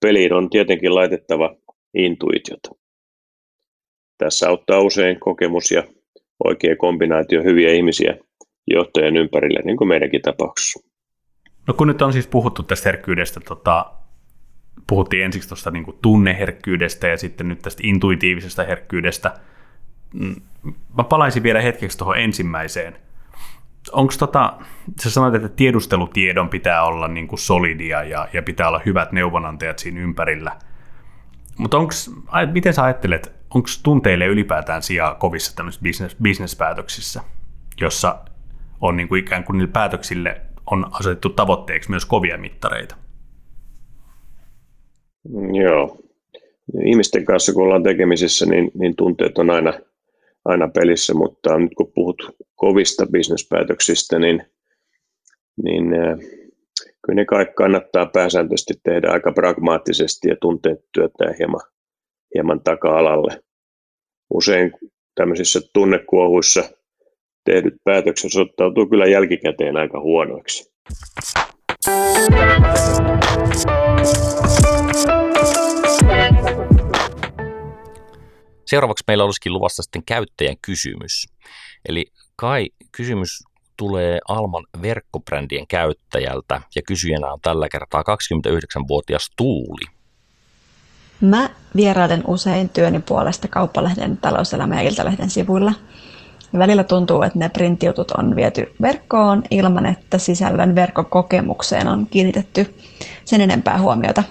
peliin 0.00 0.32
on 0.32 0.50
tietenkin 0.50 0.94
laitettava 0.94 1.56
intuitiota. 1.94 2.70
Tässä 4.18 4.48
auttaa 4.48 4.80
usein 4.80 5.20
kokemus 5.20 5.70
ja 5.70 5.84
oikea 6.44 6.76
kombinaatio 6.76 7.42
hyviä 7.42 7.72
ihmisiä 7.72 8.16
johtajien 8.66 9.16
ympärille, 9.16 9.60
niin 9.64 9.76
kuin 9.76 9.88
meidänkin 9.88 10.22
tapauksessa. 10.22 10.88
No 11.66 11.74
kun 11.74 11.86
nyt 11.86 12.02
on 12.02 12.12
siis 12.12 12.26
puhuttu 12.26 12.62
tästä 12.62 12.88
herkkyydestä, 12.88 13.40
tota, 13.40 13.92
puhuttiin 14.86 15.24
ensiksi 15.24 15.48
tuosta 15.48 15.70
niin 15.70 15.84
tunneherkkyydestä 16.02 17.08
ja 17.08 17.16
sitten 17.16 17.48
nyt 17.48 17.62
tästä 17.62 17.82
intuitiivisesta 17.84 18.64
herkkyydestä. 18.64 19.34
Mm, 20.14 20.34
mä 20.96 21.04
palaisin 21.04 21.42
vielä 21.42 21.60
hetkeksi 21.60 21.98
tuohon 21.98 22.18
ensimmäiseen. 22.18 22.96
Onko 23.92 24.12
tota, 24.18 24.52
sä 25.02 25.10
sanoit, 25.10 25.34
että 25.34 25.48
tiedustelutiedon 25.48 26.48
pitää 26.48 26.84
olla 26.84 27.08
niin 27.08 27.28
kuin 27.28 27.38
solidia 27.38 28.04
ja, 28.04 28.28
ja 28.32 28.42
pitää 28.42 28.68
olla 28.68 28.80
hyvät 28.86 29.12
neuvonantajat 29.12 29.78
siinä 29.78 30.00
ympärillä. 30.00 30.56
Mutta 31.58 31.76
miten 32.52 32.74
sä 32.74 32.84
ajattelet, 32.84 33.32
onko 33.54 33.68
tunteille 33.82 34.26
ylipäätään 34.26 34.82
sijaa 34.82 35.14
kovissa 35.14 35.56
tämmöisissä 35.56 35.82
business, 35.82 36.16
business-päätöksissä, 36.22 37.20
jossa 37.80 38.18
on 38.80 38.96
niin 38.96 39.08
kuin 39.08 39.20
ikään 39.20 39.44
kuin 39.44 39.58
niille 39.58 39.72
päätöksille 39.72 40.40
on 40.70 40.86
asetettu 40.90 41.30
tavoitteeksi 41.30 41.90
myös 41.90 42.04
kovia 42.04 42.38
mittareita. 42.38 42.96
Joo. 45.52 45.98
Ihmisten 46.84 47.24
kanssa 47.24 47.52
kun 47.52 47.64
ollaan 47.64 47.82
tekemisissä, 47.82 48.46
niin, 48.46 48.70
niin 48.74 48.96
tunteet 48.96 49.38
on 49.38 49.50
aina, 49.50 49.72
aina 50.46 50.68
pelissä, 50.68 51.14
mutta 51.14 51.58
nyt 51.58 51.74
kun 51.76 51.92
puhut 51.94 52.16
kovista 52.54 53.06
bisnespäätöksistä, 53.06 54.18
niin, 54.18 54.42
niin 55.62 55.94
äh, 55.94 56.18
kyllä 56.78 57.16
ne 57.16 57.24
kaikki 57.24 57.54
kannattaa 57.54 58.06
pääsääntöisesti 58.06 58.74
tehdä 58.82 59.10
aika 59.10 59.32
pragmaattisesti 59.32 60.28
ja 60.28 60.36
tunteet 60.40 60.78
työtää 60.92 61.34
hieman, 61.38 61.60
hieman 62.34 62.60
taka-alalle. 62.60 63.42
Usein 64.34 64.72
tämmöisissä 65.14 65.60
tunnekuohuissa 65.72 66.64
tehdyt 67.44 67.74
päätökset 67.84 68.26
osoittautuu 68.26 68.86
kyllä 68.86 69.06
jälkikäteen 69.06 69.76
aika 69.76 70.00
huonoiksi. 70.00 70.72
Seuraavaksi 78.66 79.04
meillä 79.06 79.24
olisikin 79.24 79.52
luvassa 79.52 79.82
sitten 79.82 80.02
käyttäjän 80.06 80.56
kysymys. 80.62 81.26
Eli 81.88 82.06
Kai, 82.36 82.70
kysymys 82.92 83.44
tulee 83.76 84.18
Alman 84.28 84.64
verkkobrändien 84.82 85.66
käyttäjältä 85.66 86.60
ja 86.76 86.82
kysyjänä 86.82 87.32
on 87.32 87.40
tällä 87.40 87.68
kertaa 87.68 88.02
29-vuotias 88.02 89.30
Tuuli. 89.36 89.96
Mä 91.20 91.50
vierailen 91.76 92.24
usein 92.26 92.68
työni 92.68 93.00
puolesta 93.00 93.48
kauppalehden 93.48 94.16
talouselämä- 94.16 94.82
ja 94.82 94.88
iltalehden 94.88 95.30
sivuilla. 95.30 95.72
Välillä 96.58 96.84
tuntuu, 96.84 97.22
että 97.22 97.38
ne 97.38 97.48
printtiutut 97.48 98.10
on 98.10 98.36
viety 98.36 98.74
verkkoon 98.82 99.42
ilman, 99.50 99.86
että 99.86 100.18
sisällön 100.18 100.74
verkkokokemukseen 100.74 101.88
on 101.88 102.06
kiinnitetty 102.06 102.74
sen 103.24 103.40
enempää 103.40 103.80
huomiota. 103.80 104.22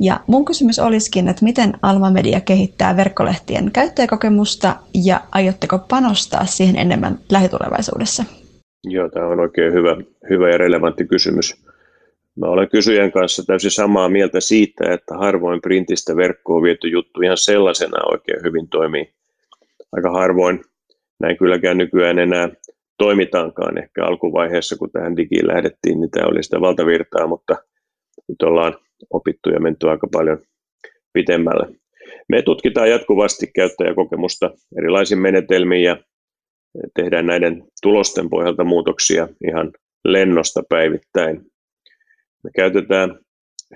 Ja 0.00 0.20
mun 0.26 0.44
kysymys 0.44 0.78
olisikin, 0.78 1.28
että 1.28 1.44
miten 1.44 1.72
Alma 1.82 2.10
Media 2.10 2.40
kehittää 2.40 2.96
verkkolehtien 2.96 3.70
käyttäjäkokemusta 3.72 4.76
ja 5.04 5.20
aiotteko 5.32 5.78
panostaa 5.78 6.46
siihen 6.46 6.76
enemmän 6.76 7.18
lähitulevaisuudessa? 7.32 8.24
Joo, 8.84 9.08
tämä 9.08 9.26
on 9.26 9.40
oikein 9.40 9.72
hyvä, 9.72 9.96
hyvä 10.30 10.48
ja 10.48 10.58
relevantti 10.58 11.06
kysymys. 11.06 11.64
Mä 12.36 12.46
olen 12.46 12.68
kysyjän 12.68 13.12
kanssa 13.12 13.46
täysin 13.46 13.70
samaa 13.70 14.08
mieltä 14.08 14.40
siitä, 14.40 14.92
että 14.92 15.14
harvoin 15.14 15.60
printistä 15.60 16.16
verkkoon 16.16 16.62
viety 16.62 16.88
juttu 16.88 17.20
ihan 17.20 17.36
sellaisena 17.36 17.98
oikein 18.12 18.42
hyvin 18.42 18.68
toimii. 18.68 19.12
Aika 19.92 20.10
harvoin 20.10 20.64
näin 21.20 21.36
kylläkään 21.36 21.78
nykyään 21.78 22.18
enää 22.18 22.48
toimitaankaan. 22.98 23.78
Ehkä 23.78 24.04
alkuvaiheessa, 24.04 24.76
kun 24.76 24.90
tähän 24.90 25.16
digiin 25.16 25.48
lähdettiin, 25.48 26.00
niin 26.00 26.10
tämä 26.10 26.26
oli 26.26 26.42
sitä 26.42 26.60
valtavirtaa, 26.60 27.26
mutta 27.26 27.56
nyt 28.28 28.42
ollaan 28.42 28.74
opittu 29.10 29.50
ja 29.50 29.60
menty 29.60 29.88
aika 29.88 30.06
paljon 30.12 30.38
pitemmälle. 31.12 31.66
Me 32.28 32.42
tutkitaan 32.42 32.90
jatkuvasti 32.90 33.46
käyttäjäkokemusta 33.54 34.50
erilaisin 34.78 35.18
menetelmiin 35.18 35.82
ja 35.82 35.96
tehdään 36.96 37.26
näiden 37.26 37.64
tulosten 37.82 38.30
pohjalta 38.30 38.64
muutoksia 38.64 39.28
ihan 39.48 39.72
lennosta 40.04 40.62
päivittäin. 40.68 41.40
Me 42.44 42.50
käytetään 42.56 43.18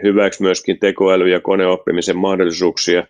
hyväksi 0.03 0.43
myöskin 0.43 0.79
tekoäly- 0.79 1.31
ja 1.31 1.41
koneoppimisen 1.41 2.17
mahdollisuuksia 2.17 3.07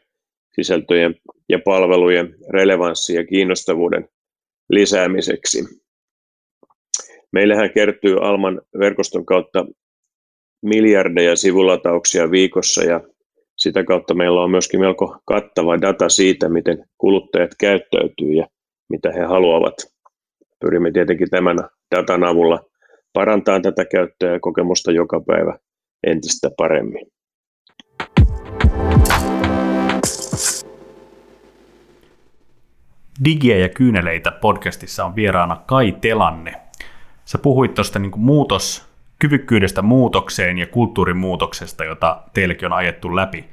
sisältöjen 0.54 1.14
ja 1.48 1.58
palvelujen 1.64 2.34
relevanssi 2.50 3.14
ja 3.14 3.26
kiinnostavuuden 3.26 4.08
lisäämiseksi. 4.70 5.64
Meillähän 7.32 7.72
kertyy 7.72 8.18
Alman 8.20 8.62
verkoston 8.78 9.26
kautta 9.26 9.66
miljardeja 10.64 11.36
sivulatauksia 11.36 12.30
viikossa 12.30 12.84
ja 12.84 13.00
sitä 13.56 13.84
kautta 13.84 14.14
meillä 14.14 14.42
on 14.42 14.50
myöskin 14.50 14.80
melko 14.80 15.18
kattava 15.24 15.80
data 15.80 16.08
siitä, 16.08 16.48
miten 16.48 16.84
kuluttajat 16.98 17.50
käyttäytyy 17.60 18.32
ja 18.32 18.46
mitä 18.88 19.12
he 19.12 19.20
haluavat. 19.24 19.74
Pyrimme 20.60 20.90
tietenkin 20.92 21.30
tämän 21.30 21.56
datan 21.96 22.24
avulla 22.24 22.60
parantaa 23.12 23.60
tätä 23.60 23.84
käyttäjäkokemusta 23.84 24.92
joka 24.92 25.20
päivä 25.20 25.58
entistä 26.06 26.50
paremmin. 26.56 27.06
Digiä 33.24 33.58
ja 33.58 33.68
kyyneleitä 33.68 34.30
podcastissa 34.30 35.04
on 35.04 35.16
vieraana 35.16 35.62
Kai 35.66 35.92
Telanne. 36.00 36.54
Sä 37.24 37.38
puhuit 37.38 37.74
tuosta 37.74 37.98
niin 37.98 38.12
muutos, 38.16 38.93
kyvykkyydestä 39.18 39.82
muutokseen 39.82 40.58
ja 40.58 40.66
kulttuurimuutoksesta, 40.66 41.84
jota 41.84 42.22
teillekin 42.34 42.66
on 42.66 42.72
ajettu 42.72 43.16
läpi. 43.16 43.44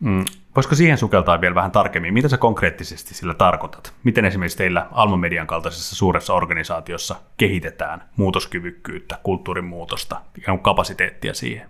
Mm. 0.00 0.24
Voisiko 0.56 0.74
siihen 0.74 0.98
sukeltaa 0.98 1.40
vielä 1.40 1.54
vähän 1.54 1.70
tarkemmin? 1.70 2.14
Mitä 2.14 2.28
sä 2.28 2.36
konkreettisesti 2.36 3.14
sillä 3.14 3.34
tarkoitat? 3.34 3.92
Miten 4.04 4.24
esimerkiksi 4.24 4.58
teillä 4.58 4.86
Alma 4.92 5.16
Median 5.16 5.46
kaltaisessa 5.46 5.96
suuressa 5.96 6.34
organisaatiossa 6.34 7.16
kehitetään 7.36 8.02
muutoskyvykkyyttä, 8.16 9.18
kulttuurimuutosta, 9.22 10.20
ja 10.46 10.58
kapasiteettia 10.58 11.34
siihen? 11.34 11.68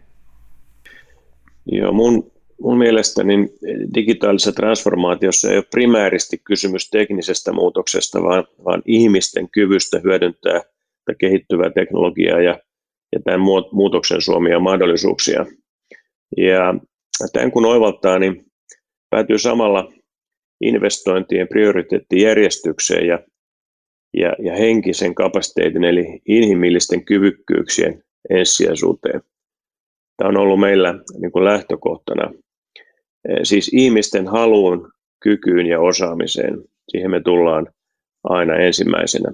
Joo, 1.66 1.92
mun, 1.92 2.32
mun 2.60 2.78
mielestä 2.78 3.24
niin 3.24 3.48
digitaalisessa 3.94 4.52
transformaatiossa 4.52 5.50
ei 5.50 5.56
ole 5.56 5.64
primääristi 5.70 6.38
kysymys 6.38 6.90
teknisestä 6.90 7.52
muutoksesta, 7.52 8.22
vaan, 8.22 8.44
vaan 8.64 8.82
ihmisten 8.86 9.50
kyvystä 9.50 10.00
hyödyntää 10.04 10.60
kehittyvää 11.18 11.70
teknologiaa 11.70 12.40
ja, 12.40 12.58
ja 13.12 13.20
tämän 13.24 13.40
muutoksen 13.72 14.20
suomia 14.20 14.60
mahdollisuuksia. 14.60 15.46
Ja 16.36 16.74
tämän 17.32 17.50
kun 17.50 17.66
oivaltaa, 17.66 18.18
niin 18.18 18.44
päätyy 19.10 19.38
samalla 19.38 19.92
investointien 20.60 21.48
prioriteettijärjestykseen 21.48 23.06
ja, 23.06 23.18
ja, 24.16 24.32
ja 24.44 24.56
henkisen 24.56 25.14
kapasiteetin 25.14 25.84
eli 25.84 26.20
inhimillisten 26.28 27.04
kyvykkyyksien 27.04 28.02
ensisijaisuuteen. 28.30 29.22
Tämä 30.16 30.28
on 30.28 30.36
ollut 30.36 30.60
meillä 30.60 30.94
niin 31.20 31.32
kuin 31.32 31.44
lähtökohtana. 31.44 32.32
Siis 33.42 33.70
ihmisten 33.72 34.26
haluun, 34.26 34.92
kykyyn 35.22 35.66
ja 35.66 35.80
osaamiseen. 35.80 36.64
Siihen 36.88 37.10
me 37.10 37.20
tullaan 37.22 37.66
aina 38.24 38.56
ensimmäisenä. 38.56 39.32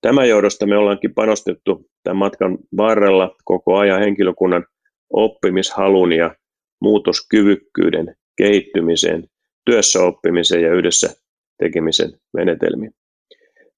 Tämän 0.00 0.28
johdosta 0.28 0.66
me 0.66 0.76
ollaankin 0.76 1.14
panostettu 1.14 1.86
tämän 2.02 2.16
matkan 2.16 2.58
varrella 2.76 3.36
koko 3.44 3.76
ajan 3.76 4.00
henkilökunnan 4.00 4.64
oppimishalun 5.12 6.12
ja 6.12 6.34
muutoskyvykkyyden 6.80 8.16
kehittymiseen, 8.36 9.24
työssä 9.64 10.02
oppimiseen 10.02 10.62
ja 10.62 10.74
yhdessä 10.74 11.14
tekemisen 11.58 12.10
menetelmiin. 12.32 12.92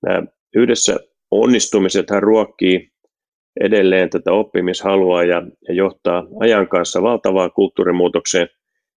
Nämä 0.02 0.22
yhdessä 0.54 1.00
onnistumisethan 1.30 2.22
ruokkii 2.22 2.90
edelleen 3.60 4.10
tätä 4.10 4.32
oppimishalua 4.32 5.24
ja, 5.24 5.42
ja 5.68 5.74
johtaa 5.74 6.26
ajan 6.40 6.68
kanssa 6.68 7.02
valtavaan 7.02 7.52
kulttuurimuutokseen, 7.52 8.48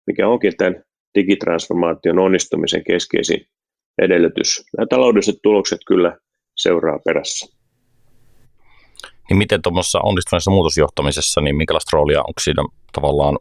mikä 0.07 0.27
onkin 0.27 0.57
tämän 0.57 0.83
digitransformaation 1.15 2.19
onnistumisen 2.19 2.83
keskeisin 2.83 3.45
edellytys. 4.01 4.63
Nämä 4.77 4.87
taloudelliset 4.89 5.35
tulokset 5.43 5.79
kyllä 5.87 6.17
seuraa 6.55 6.99
perässä. 7.05 7.57
Niin 9.29 9.37
miten 9.37 9.61
tuommoisessa 9.61 9.99
onnistuneessa 10.03 10.51
muutosjohtamisessa, 10.51 11.41
niin 11.41 11.55
minkälaista 11.55 11.97
roolia 11.97 12.19
onko 12.19 12.39
siinä 12.41 12.63
tavallaan, 12.93 13.37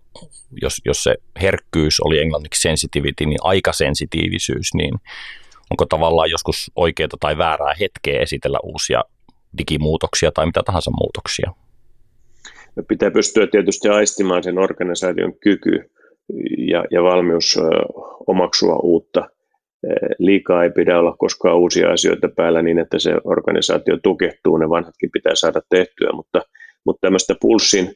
jos, 0.62 0.76
jos 0.84 1.02
se 1.02 1.14
herkkyys 1.42 2.00
oli 2.00 2.18
englanniksi 2.18 2.60
sensitivity, 2.60 3.26
niin 3.26 3.38
aikasensitiivisyys, 3.42 4.74
niin 4.74 4.94
onko 5.70 5.86
tavallaan 5.86 6.30
joskus 6.30 6.70
oikeaa 6.76 7.08
tai 7.20 7.38
väärää 7.38 7.74
hetkeä 7.80 8.20
esitellä 8.20 8.58
uusia 8.62 9.02
digimuutoksia 9.58 10.32
tai 10.32 10.46
mitä 10.46 10.62
tahansa 10.66 10.90
muutoksia? 10.90 11.50
No 12.76 12.82
pitää 12.88 13.10
pystyä 13.10 13.46
tietysti 13.46 13.88
aistimaan 13.88 14.42
sen 14.42 14.58
organisaation 14.58 15.32
kyky 15.40 15.90
ja, 16.58 16.84
ja 16.90 17.02
valmius 17.02 17.58
omaksua 18.26 18.76
uutta. 18.82 19.28
Liikaa 20.18 20.64
ei 20.64 20.70
pidä 20.70 20.98
olla 20.98 21.16
koskaan 21.18 21.58
uusia 21.58 21.90
asioita 21.90 22.28
päällä 22.36 22.62
niin, 22.62 22.78
että 22.78 22.98
se 22.98 23.14
organisaatio 23.24 23.98
tukehtuu, 24.02 24.56
ne 24.56 24.68
vanhatkin 24.68 25.10
pitää 25.12 25.34
saada 25.34 25.60
tehtyä, 25.68 26.10
mutta, 26.12 26.42
mutta 26.84 27.00
tämmöistä 27.00 27.34
pulssin 27.40 27.94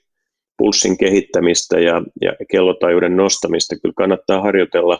pulssin 0.56 0.98
kehittämistä 0.98 1.80
ja, 1.80 2.02
ja 2.20 2.32
kellotajuuden 2.50 3.16
nostamista 3.16 3.76
kyllä 3.82 3.92
kannattaa 3.96 4.42
harjoitella 4.42 4.98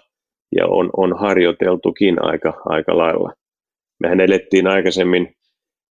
ja 0.57 0.67
on, 0.67 0.91
on 0.97 1.19
harjoiteltukin 1.19 2.25
aika, 2.25 2.63
aika 2.65 2.99
lailla. 2.99 3.33
Mehän 4.01 4.21
elettiin 4.21 4.67
aikaisemmin 4.67 5.35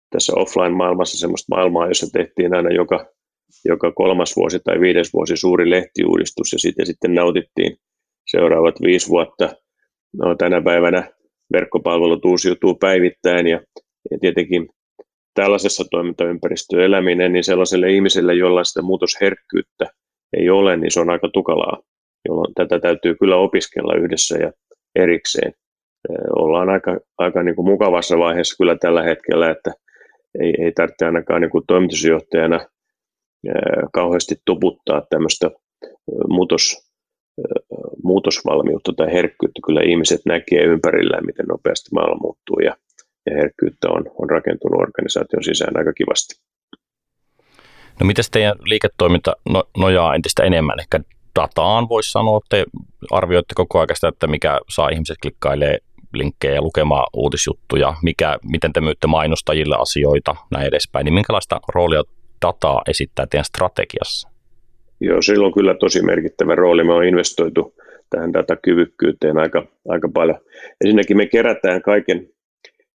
tässä 0.10 0.34
offline-maailmassa 0.36 1.17
sellaista 1.17 1.56
maailmaa, 1.56 1.88
jossa 1.88 2.08
tehtiin 2.13 2.56
aina 2.56 2.69
joka, 2.69 3.06
joka 3.65 3.91
kolmas 3.91 4.36
vuosi 4.36 4.60
tai 4.60 4.80
viides 4.80 5.13
vuosi 5.13 5.38
suuri 5.38 5.69
lehtiuudistus 5.69 6.54
ja 6.54 6.60
sitten, 6.60 6.86
sitten 6.86 7.15
nautittiin 7.15 7.77
seuraavat 8.27 8.82
viisi 8.82 9.10
vuotta. 9.10 9.56
No, 10.17 10.36
tänä 10.36 10.62
päivänä 10.62 11.12
verkkopalvelut 11.54 12.26
uusiutuu 12.26 12.76
päivittäin 12.76 13.47
ja, 13.47 13.62
ja 14.12 14.17
tietenkin 14.21 14.69
tällaisessa 15.34 15.84
toimintaympäristössä 15.91 16.86
eläminen, 16.86 17.34
niin 17.34 17.43
sellaiselle 17.43 17.91
ihmiselle, 17.91 18.34
jolla 18.34 18.63
sitä 18.63 18.82
muutosherkkyyttä 18.82 19.86
ei 20.38 20.50
ole, 20.50 20.78
niin 20.78 20.91
se 20.91 21.00
on 21.00 21.10
aika 21.10 21.30
tukalaa, 21.34 21.82
jolloin 22.28 22.54
tätä 22.54 22.80
täytyy 22.80 23.15
kyllä 23.15 23.36
opiskella 23.38 23.95
yhdessä 23.95 24.38
ja 24.38 24.52
erikseen. 24.95 25.54
Ollaan 26.36 26.69
aika, 26.69 27.00
aika 27.17 27.43
niin 27.43 27.56
kuin 27.56 27.65
mukavassa 27.65 28.17
vaiheessa 28.17 28.58
kyllä 28.58 28.78
tällä 28.82 29.04
hetkellä, 29.04 29.52
että 29.52 29.71
ei, 30.39 30.54
ei 30.60 30.71
tarvitse 30.71 31.06
ainakaan 31.06 31.41
niin 31.41 31.52
kuin 31.52 31.63
toimitusjohtajana 31.67 32.60
kauheasti 33.93 34.36
tuputtaa 34.45 35.02
tämmöistä 35.10 35.52
muutos, 36.30 36.90
muutosvalmiutta 38.12 38.91
tai 38.97 39.13
herkkyyttä. 39.17 39.60
Kyllä 39.65 39.82
ihmiset 39.91 40.21
näkee 40.26 40.63
ympärillään, 40.74 41.26
miten 41.26 41.45
nopeasti 41.45 41.89
maailma 41.95 42.19
muuttuu 42.21 42.60
ja, 42.67 42.74
ja 43.26 43.32
herkkyyttä 43.39 43.88
on, 43.89 44.04
on 44.19 44.30
rakentunut 44.30 44.82
organisaation 44.82 45.43
sisään 45.43 45.78
aika 45.78 45.93
kivasti. 45.93 46.34
No 48.00 48.06
miten 48.06 48.26
teidän 48.32 48.56
liiketoiminta 48.65 49.32
no, 49.50 49.63
nojaa 49.78 50.15
entistä 50.15 50.43
enemmän 50.43 50.80
ehkä 50.80 51.00
dataan, 51.39 51.89
voisi 51.89 52.12
sanoa, 52.12 52.39
että 52.43 52.71
arvioitte 53.12 53.54
koko 53.56 53.80
ajan 53.80 53.88
sitä, 53.93 54.08
että 54.08 54.28
mikä 54.28 54.60
saa 54.69 54.89
ihmiset 54.89 55.17
klikkailee 55.21 55.78
linkkejä 56.13 56.54
ja 56.54 56.62
lukemaan 56.62 57.08
uutisjuttuja, 57.13 57.93
mikä, 58.04 58.38
miten 58.52 58.74
te 58.74 58.82
myytte 58.82 59.08
mainostajille 59.08 59.76
asioita, 59.80 60.36
näin 60.52 60.67
edespäin, 60.67 61.06
niin 61.06 61.13
minkälaista 61.13 61.60
roolia 61.76 62.04
dataa 62.45 62.82
esittää 62.88 63.26
teidän 63.30 63.45
strategiassa? 63.45 64.32
Joo, 65.02 65.21
sillä 65.21 65.45
on 65.45 65.54
kyllä 65.54 65.74
tosi 65.74 66.02
merkittävä 66.02 66.56
rooli. 66.56 66.84
Me 66.84 66.93
on 66.93 67.06
investoitu 67.06 67.74
tähän 68.12 68.34
datakyvykkyyteen 68.34 69.38
aika, 69.38 69.67
aika 69.88 70.10
paljon. 70.13 70.39
Ensinnäkin 70.84 71.17
me 71.17 71.26
kerätään 71.26 71.82
kaiken, 71.82 72.30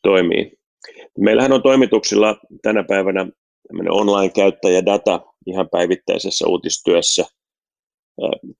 toimii. 0.01 0.51
Meillähän 1.17 1.51
on 1.51 1.63
toimituksilla 1.63 2.35
tänä 2.61 2.83
päivänä 2.83 3.27
online-käyttäjädata 3.89 5.21
ihan 5.45 5.69
päivittäisessä 5.69 6.47
uutistyössä 6.47 7.25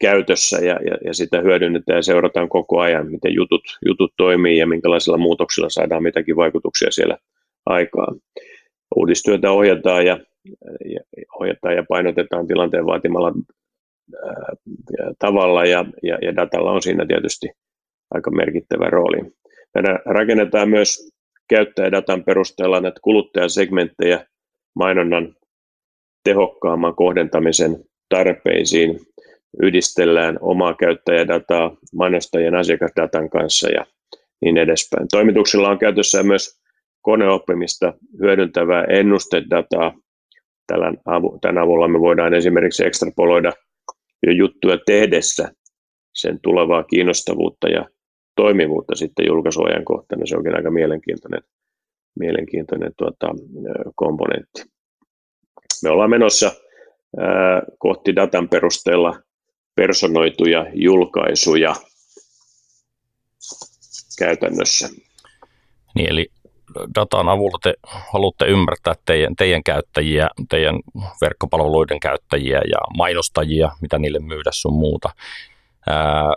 käytössä 0.01 0.57
ja, 0.57 0.73
ja, 0.73 0.97
ja 1.05 1.13
sitä 1.13 1.41
hyödynnetään 1.41 1.97
ja 1.97 2.03
seurataan 2.03 2.49
koko 2.49 2.79
ajan, 2.79 3.11
miten 3.11 3.33
jutut, 3.33 3.61
jutut 3.85 4.13
toimii 4.17 4.57
ja 4.57 4.67
minkälaisilla 4.67 5.17
muutoksilla 5.17 5.69
saadaan 5.69 6.03
mitäkin 6.03 6.35
vaikutuksia 6.35 6.91
siellä 6.91 7.17
aikaan. 7.65 8.19
Uudistyötä 8.95 9.51
ohjataan 9.51 10.05
ja, 10.05 10.19
ja, 10.85 10.99
ohjataan 11.39 11.75
ja 11.75 11.83
painotetaan 11.89 12.47
tilanteen 12.47 12.85
vaatimalla 12.85 13.33
ää, 14.25 14.53
tavalla 15.19 15.65
ja, 15.65 15.85
ja, 16.03 16.17
ja 16.21 16.35
datalla 16.35 16.71
on 16.71 16.81
siinä 16.81 17.05
tietysti 17.05 17.47
aika 18.13 18.31
merkittävä 18.31 18.89
rooli. 18.89 19.33
Meidän 19.75 19.99
rakennetaan 20.05 20.69
myös 20.69 21.13
käyttäjädatan 21.49 22.23
perusteella 22.23 22.81
näitä 22.81 22.99
kuluttajasegmenttejä 23.01 24.25
mainonnan 24.75 25.35
tehokkaamman 26.23 26.95
kohdentamisen 26.95 27.75
tarpeisiin 28.09 28.99
yhdistellään 29.61 30.37
omaa 30.41 30.73
käyttäjädataa 30.73 31.75
mainostajien 31.93 32.55
asiakasdatan 32.55 33.29
kanssa 33.29 33.69
ja 33.69 33.85
niin 34.41 34.57
edespäin. 34.57 35.07
Toimituksilla 35.11 35.69
on 35.69 35.79
käytössä 35.79 36.23
myös 36.23 36.61
koneoppimista 37.01 37.93
hyödyntävää 38.21 38.83
ennustedataa. 38.83 39.93
Tämän 41.41 41.57
avulla 41.57 41.87
me 41.87 41.99
voidaan 41.99 42.33
esimerkiksi 42.33 42.85
ekstrapoloida 42.85 43.53
jo 44.27 44.31
juttuja 44.31 44.77
tehdessä 44.85 45.51
sen 46.13 46.39
tulevaa 46.41 46.83
kiinnostavuutta 46.83 47.69
ja 47.69 47.85
toimivuutta 48.35 48.95
sitten 48.95 49.25
julkaisuajankohtana. 49.27 50.25
Se 50.25 50.37
onkin 50.37 50.55
aika 50.55 50.71
mielenkiintoinen, 50.71 51.41
mielenkiintoinen 52.19 52.91
tuota, 52.97 53.27
komponentti. 53.95 54.63
Me 55.83 55.89
ollaan 55.89 56.09
menossa 56.09 56.51
ää, 57.17 57.61
kohti 57.77 58.15
datan 58.15 58.49
perusteella 58.49 59.19
personoituja 59.75 60.65
julkaisuja 60.73 61.75
käytännössä. 64.19 64.89
Niin, 65.95 66.09
eli 66.09 66.27
datan 66.95 67.29
avulla 67.29 67.57
te 67.63 67.73
haluatte 68.13 68.45
ymmärtää 68.45 68.93
teidän, 69.05 69.35
teidän 69.35 69.63
käyttäjiä, 69.63 70.29
teidän 70.49 70.79
verkkopalveluiden 71.21 71.99
käyttäjiä 71.99 72.61
ja 72.71 72.77
mainostajia, 72.97 73.71
mitä 73.81 73.99
niille 73.99 74.19
myydä 74.19 74.49
sun 74.53 74.73
muuta. 74.73 75.09
Ää, 75.89 76.35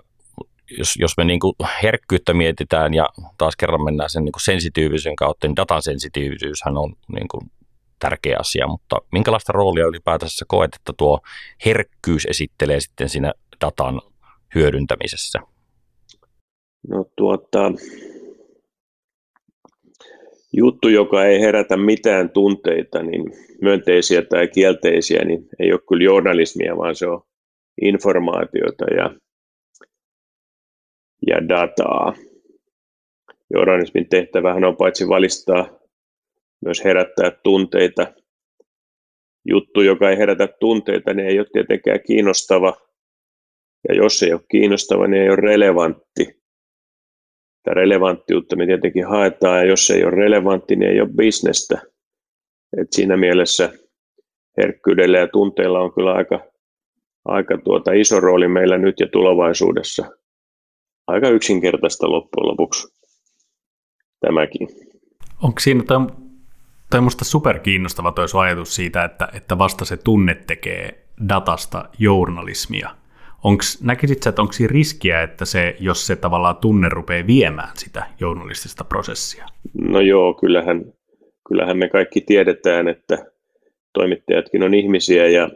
jos, 0.79 0.97
jos 0.97 1.17
me 1.17 1.25
niin 1.25 1.41
kuin 1.41 1.55
herkkyyttä 1.83 2.35
mietitään 2.35 2.95
ja 2.95 3.09
taas 3.39 3.57
kerran 3.57 3.85
mennään 3.85 4.11
sen 4.11 4.25
niin 4.25 4.33
kuin 4.33 4.43
sensitiivisyyden 4.45 5.17
kautta, 5.17 5.47
niin 5.47 5.57
datan 5.57 5.83
sensitiivisyyshän 5.83 6.77
on 6.77 6.93
niin 7.13 7.29
kuin 7.29 7.51
tärkeä 7.99 8.37
asia, 8.41 8.67
mutta 8.67 8.97
minkälaista 9.13 9.53
roolia 9.53 9.87
ylipäätänsä 9.87 10.45
koet, 10.49 10.75
että 10.75 10.93
tuo 10.97 11.21
herkkyys 11.67 12.27
esittelee 12.27 12.81
sitten 12.81 13.09
siinä 13.09 13.33
datan 13.65 14.01
hyödyntämisessä? 14.55 15.39
No 16.89 17.05
tuota, 17.17 17.73
juttu, 20.53 20.89
joka 20.89 21.25
ei 21.25 21.41
herätä 21.41 21.77
mitään 21.77 22.31
tunteita, 22.31 23.03
niin 23.03 23.25
myönteisiä 23.63 24.23
tai 24.23 24.49
kielteisiä, 24.49 25.25
niin 25.25 25.49
ei 25.59 25.73
ole 25.73 25.81
kyllä 25.89 26.05
journalismia, 26.05 26.77
vaan 26.77 26.95
se 26.95 27.07
on 27.07 27.23
informaatiota 27.83 28.85
ja, 28.85 29.15
ja 31.27 31.49
dataa. 31.49 32.15
Journalismin 33.51 34.09
tehtävähän 34.09 34.65
on 34.65 34.77
paitsi 34.77 35.09
valistaa 35.09 35.79
myös 36.65 36.85
herättää 36.85 37.31
tunteita. 37.43 38.15
Juttu, 39.49 39.83
joka 39.83 40.11
ei 40.11 40.19
herätä 40.19 40.49
tunteita, 40.61 41.15
niin 41.15 41.29
ei 41.29 41.39
ole 41.39 41.47
tietenkään 41.53 42.01
kiinnostava. 42.07 42.77
Ja 43.89 43.95
jos 43.95 44.23
ei 44.23 44.33
ole 44.33 44.41
kiinnostava, 44.51 45.07
niin 45.07 45.23
ei 45.23 45.29
ole 45.29 45.37
relevantti. 45.37 46.43
Tämä 47.63 47.75
relevanttiutta 47.75 48.57
me 48.57 48.67
tietenkin 48.67 49.07
haetaan, 49.07 49.59
ja 49.59 49.65
jos 49.65 49.91
ei 49.91 50.05
ole 50.05 50.11
relevantti, 50.11 50.77
niin 50.77 50.91
ei 50.91 51.01
ole 51.01 51.09
bisnestä. 51.17 51.83
Et 52.81 52.93
siinä 52.93 53.17
mielessä 53.17 53.73
herkkyydellä 54.57 55.19
ja 55.19 55.29
tunteilla 55.29 55.81
on 55.81 55.95
kyllä 55.95 56.13
aika, 56.13 56.41
aika 57.25 57.59
tuota 57.59 57.93
iso 57.93 58.21
rooli 58.21 58.49
meillä 58.49 58.79
nyt 58.79 59.01
ja 59.01 59.09
tulevaisuudessa. 59.09 60.07
Aika 61.07 61.29
yksinkertaista 61.29 62.11
loppujen 62.11 62.49
lopuksi 62.49 62.89
tämäkin. 64.21 64.69
Onko 65.43 65.61
siinä 65.61 65.85
toi 66.91 67.01
musta 67.01 67.25
super 67.25 67.59
kiinnostava 67.59 68.13
toi 68.13 68.27
ajatus 68.43 68.75
siitä, 68.75 69.05
että, 69.05 69.29
että 69.33 69.59
vasta 69.59 69.85
se 69.85 69.97
tunne 69.97 70.35
tekee 70.35 71.07
datasta 71.29 71.89
journalismia. 71.99 72.91
Onks, 73.45 73.83
näkisit 73.83 74.23
sä, 74.23 74.31
että 74.31 74.43
onko 74.43 74.53
siinä 74.53 74.73
riskiä, 74.73 75.23
että 75.23 75.45
se, 75.45 75.77
jos 75.81 76.07
se 76.07 76.17
tavallaan 76.17 76.57
tunne 76.57 76.89
rupeaa 76.89 77.27
viemään 77.27 77.71
sitä 77.75 78.07
journalistista 78.21 78.85
prosessia? 78.85 79.47
No 79.75 80.01
joo, 80.01 80.35
kyllähän, 80.35 80.85
kyllähän 81.49 81.79
me 81.79 81.89
kaikki 81.89 82.21
tiedetään, 82.21 82.89
että 82.89 83.27
toimittajatkin 83.93 84.63
on 84.63 84.75
ihmisiä 84.75 85.27
ja, 85.27 85.51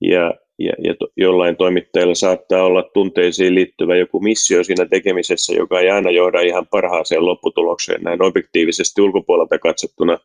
ja, 0.00 0.34
ja, 0.60 0.72
ja 0.84 0.94
to, 0.94 1.08
jollain 1.16 1.56
toimittajalla 1.56 2.14
saattaa 2.14 2.64
olla 2.64 2.82
tunteisiin 2.94 3.54
liittyvä 3.54 3.96
joku 3.96 4.20
missio 4.20 4.64
siinä 4.64 4.86
tekemisessä, 4.86 5.52
joka 5.54 5.80
ei 5.80 5.90
aina 5.90 6.10
johda 6.10 6.40
ihan 6.40 6.66
parhaaseen 6.70 7.26
lopputulokseen. 7.26 8.02
Näin 8.02 8.22
objektiivisesti 8.22 9.02
ulkopuolelta 9.02 9.58
katsottuna 9.58 10.18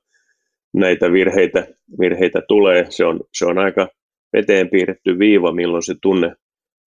näitä 0.74 1.12
virheitä, 1.12 1.68
virheitä 2.00 2.42
tulee. 2.48 2.86
Se 2.90 3.06
on, 3.06 3.20
se 3.34 3.46
on 3.46 3.58
aika 3.58 3.88
veteen 4.34 4.70
piirretty 4.70 5.20
viiva, 5.20 5.52
milloin 5.52 5.84
se 5.84 5.96
tunne, 6.02 6.36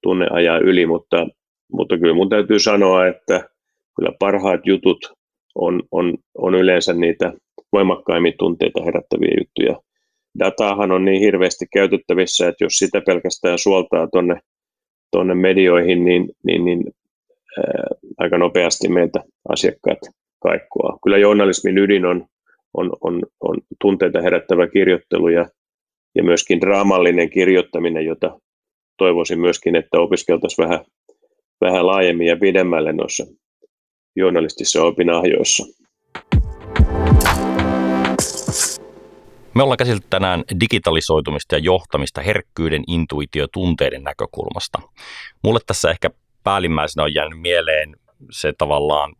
tunne 0.02 0.26
ajaa 0.30 0.58
yli, 0.58 0.86
mutta, 0.86 1.26
mutta 1.72 1.98
kyllä 1.98 2.14
mun 2.14 2.28
täytyy 2.28 2.58
sanoa, 2.58 3.06
että 3.06 3.48
kyllä 3.96 4.12
parhaat 4.18 4.60
jutut 4.66 5.12
on, 5.54 5.82
on, 5.90 6.14
on 6.38 6.54
yleensä 6.54 6.92
niitä 6.92 7.32
voimakkaimmin 7.72 8.34
tunteita 8.38 8.84
herättäviä 8.84 9.34
juttuja. 9.38 9.87
Dataahan 10.38 10.92
on 10.92 11.04
niin 11.04 11.20
hirveästi 11.20 11.66
käytettävissä, 11.72 12.48
että 12.48 12.64
jos 12.64 12.72
sitä 12.72 13.00
pelkästään 13.00 13.58
suoltaa 13.58 14.08
tuonne 14.12 14.40
tonne 15.10 15.34
medioihin, 15.34 16.04
niin, 16.04 16.28
niin, 16.44 16.64
niin 16.64 16.84
ää, 17.58 17.84
aika 18.18 18.38
nopeasti 18.38 18.88
meiltä 18.88 19.24
asiakkaat 19.48 19.98
kaikkoa. 20.42 20.98
Kyllä 21.04 21.18
journalismin 21.18 21.78
ydin 21.78 22.04
on, 22.04 22.26
on, 22.74 22.90
on, 23.00 23.22
on 23.40 23.56
tunteita 23.80 24.20
herättävä 24.20 24.66
kirjoittelu 24.66 25.28
ja, 25.28 25.48
ja 26.14 26.22
myöskin 26.24 26.60
draamallinen 26.60 27.30
kirjoittaminen, 27.30 28.04
jota 28.04 28.40
toivoisin 28.98 29.40
myöskin, 29.40 29.76
että 29.76 30.00
opiskeltaisiin 30.00 30.68
vähän, 30.68 30.84
vähän 31.60 31.86
laajemmin 31.86 32.26
ja 32.26 32.36
pidemmälle 32.36 32.92
noissa 32.92 33.26
journalistisissa 34.16 34.82
opinahjoissa. 34.82 35.66
Me 39.58 39.62
ollaan 39.62 39.76
käsitelty 39.76 40.06
tänään 40.10 40.44
digitalisoitumista 40.60 41.54
ja 41.54 41.58
johtamista 41.58 42.20
herkkyyden, 42.22 42.84
intuitio 42.86 43.46
tunteiden 43.52 44.04
näkökulmasta. 44.04 44.78
Mulle 45.44 45.60
tässä 45.66 45.90
ehkä 45.90 46.10
päällimmäisenä 46.44 47.04
on 47.04 47.14
jäänyt 47.14 47.40
mieleen 47.40 47.96
se 48.30 48.52
tavallaan 48.58 49.14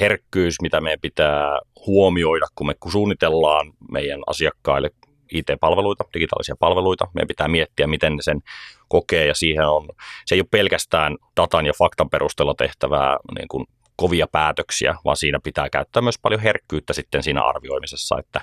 herkkyys, 0.00 0.54
mitä 0.62 0.80
meidän 0.80 1.00
pitää 1.00 1.58
huomioida, 1.86 2.46
kun 2.54 2.66
me 2.66 2.74
suunnitellaan 2.88 3.72
meidän 3.90 4.20
asiakkaille 4.26 4.90
IT-palveluita, 5.32 6.04
digitaalisia 6.14 6.56
palveluita. 6.60 7.08
Meidän 7.14 7.28
pitää 7.28 7.48
miettiä, 7.48 7.86
miten 7.86 8.16
ne 8.16 8.22
sen 8.22 8.40
kokee 8.88 9.26
ja 9.26 9.34
siihen 9.34 9.68
on, 9.68 9.88
se 10.26 10.34
ei 10.34 10.40
ole 10.40 10.48
pelkästään 10.50 11.16
datan 11.36 11.66
ja 11.66 11.72
faktan 11.78 12.10
perusteella 12.10 12.54
tehtävää 12.54 13.16
niin 13.38 13.48
kuin 13.48 13.66
kovia 13.96 14.26
päätöksiä, 14.32 14.94
vaan 15.04 15.16
siinä 15.16 15.38
pitää 15.44 15.70
käyttää 15.70 16.02
myös 16.02 16.18
paljon 16.18 16.40
herkkyyttä 16.40 16.92
sitten 16.92 17.22
siinä 17.22 17.42
arvioimisessa, 17.42 18.18
että 18.18 18.40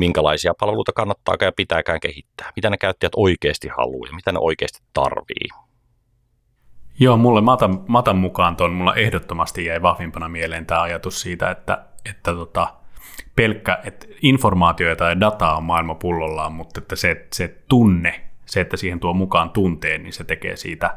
minkälaisia 0.00 0.52
palveluita 0.60 0.92
kannattaa 0.92 1.36
ja 1.40 1.52
pitääkään 1.52 2.00
kehittää, 2.00 2.52
mitä 2.56 2.70
ne 2.70 2.76
käyttäjät 2.76 3.12
oikeasti 3.16 3.68
haluaa 3.68 4.08
ja 4.08 4.14
mitä 4.14 4.32
ne 4.32 4.38
oikeasti 4.38 4.82
tarvii. 4.92 5.48
Joo, 7.00 7.16
mulle 7.16 7.40
matan, 7.40 7.84
matan 7.88 8.16
mukaan 8.16 8.56
tuon, 8.56 8.72
mulla 8.72 8.94
ehdottomasti 8.94 9.64
jäi 9.64 9.82
vahvimpana 9.82 10.28
mieleen 10.28 10.66
tämä 10.66 10.82
ajatus 10.82 11.20
siitä, 11.20 11.50
että, 11.50 11.84
että 12.10 12.34
tota, 12.34 12.74
pelkkä, 13.36 13.78
että 13.84 14.06
informaatio 14.22 14.96
tai 14.96 15.20
dataa 15.20 15.56
on 15.56 15.62
maailma 15.62 15.94
pullollaan, 15.94 16.52
mutta 16.52 16.80
että 16.80 16.96
se, 16.96 17.26
se 17.32 17.56
tunne, 17.68 18.20
se, 18.46 18.60
että 18.60 18.76
siihen 18.76 19.00
tuo 19.00 19.12
mukaan 19.12 19.50
tunteen, 19.50 20.02
niin 20.02 20.12
se 20.12 20.24
tekee 20.24 20.56
siitä 20.56 20.96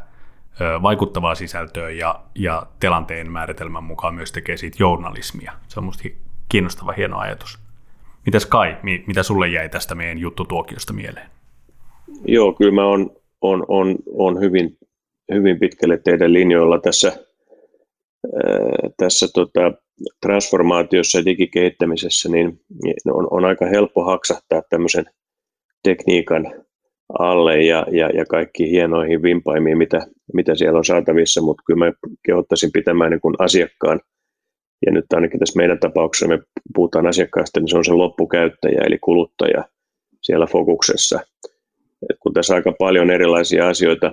vaikuttavaa 0.81 1.35
sisältöä 1.35 1.89
ja, 1.89 2.19
ja 2.35 2.65
telanteen 2.79 3.31
määritelmän 3.31 3.83
mukaan 3.83 4.15
myös 4.15 4.31
tekee 4.31 4.57
siitä 4.57 4.77
journalismia. 4.79 5.51
Se 5.67 5.79
on 5.79 5.83
musta 5.83 6.03
kiinnostava, 6.49 6.91
hieno 6.91 7.19
ajatus. 7.19 7.62
Mitäs 8.25 8.45
Kai, 8.45 8.77
mitä 9.07 9.23
sulle 9.23 9.47
jäi 9.47 9.69
tästä 9.69 9.95
meidän 9.95 10.17
juttutuokiosta 10.17 10.93
mieleen? 10.93 11.29
Joo, 12.25 12.53
kyllä 12.53 12.71
mä 12.71 12.85
on, 12.85 13.11
on, 13.41 13.65
on, 13.67 13.95
on 14.13 14.39
hyvin, 14.41 14.77
hyvin 15.33 15.59
pitkälle 15.59 15.97
teidän 15.97 16.33
linjoilla 16.33 16.79
tässä, 16.79 17.07
ää, 17.07 18.89
tässä 18.97 19.27
tota, 19.33 19.73
transformaatiossa 20.21 21.17
ja 21.17 21.25
digikehittämisessä, 21.25 22.29
niin, 22.29 22.59
niin 22.83 22.95
on, 23.07 23.27
on 23.31 23.45
aika 23.45 23.65
helppo 23.65 24.03
haksahtaa 24.03 24.61
tämmöisen 24.69 25.05
tekniikan 25.83 26.53
alle 27.19 27.61
ja, 27.61 27.85
ja, 27.91 28.09
ja 28.09 28.25
kaikki 28.25 28.71
hienoihin 28.71 29.21
vimpaimiin, 29.21 29.77
mitä, 29.77 29.99
mitä 30.33 30.55
siellä 30.55 30.77
on 30.77 30.85
saatavissa, 30.85 31.41
mutta 31.41 31.63
kyllä 31.65 31.85
mä 31.85 31.93
kehottaisin 32.25 32.71
pitämään 32.71 33.11
niin 33.11 33.21
kuin 33.21 33.35
asiakkaan– 33.39 33.99
ja 34.85 34.91
nyt 34.91 35.05
ainakin 35.13 35.39
tässä 35.39 35.57
meidän 35.57 35.79
tapauksessa 35.79 36.27
me 36.27 36.39
puhutaan 36.75 37.07
asiakkaasta, 37.07 37.59
niin 37.59 37.69
se 37.69 37.77
on 37.77 37.85
se 37.85 37.93
loppukäyttäjä 37.93 38.81
eli 38.85 38.97
kuluttaja 38.99 39.63
siellä 40.21 40.45
fokuksessa. 40.45 41.19
Et 42.09 42.17
kun 42.19 42.33
tässä 42.33 42.55
aika 42.55 42.73
paljon 42.79 43.11
erilaisia 43.11 43.67
asioita 43.67 44.11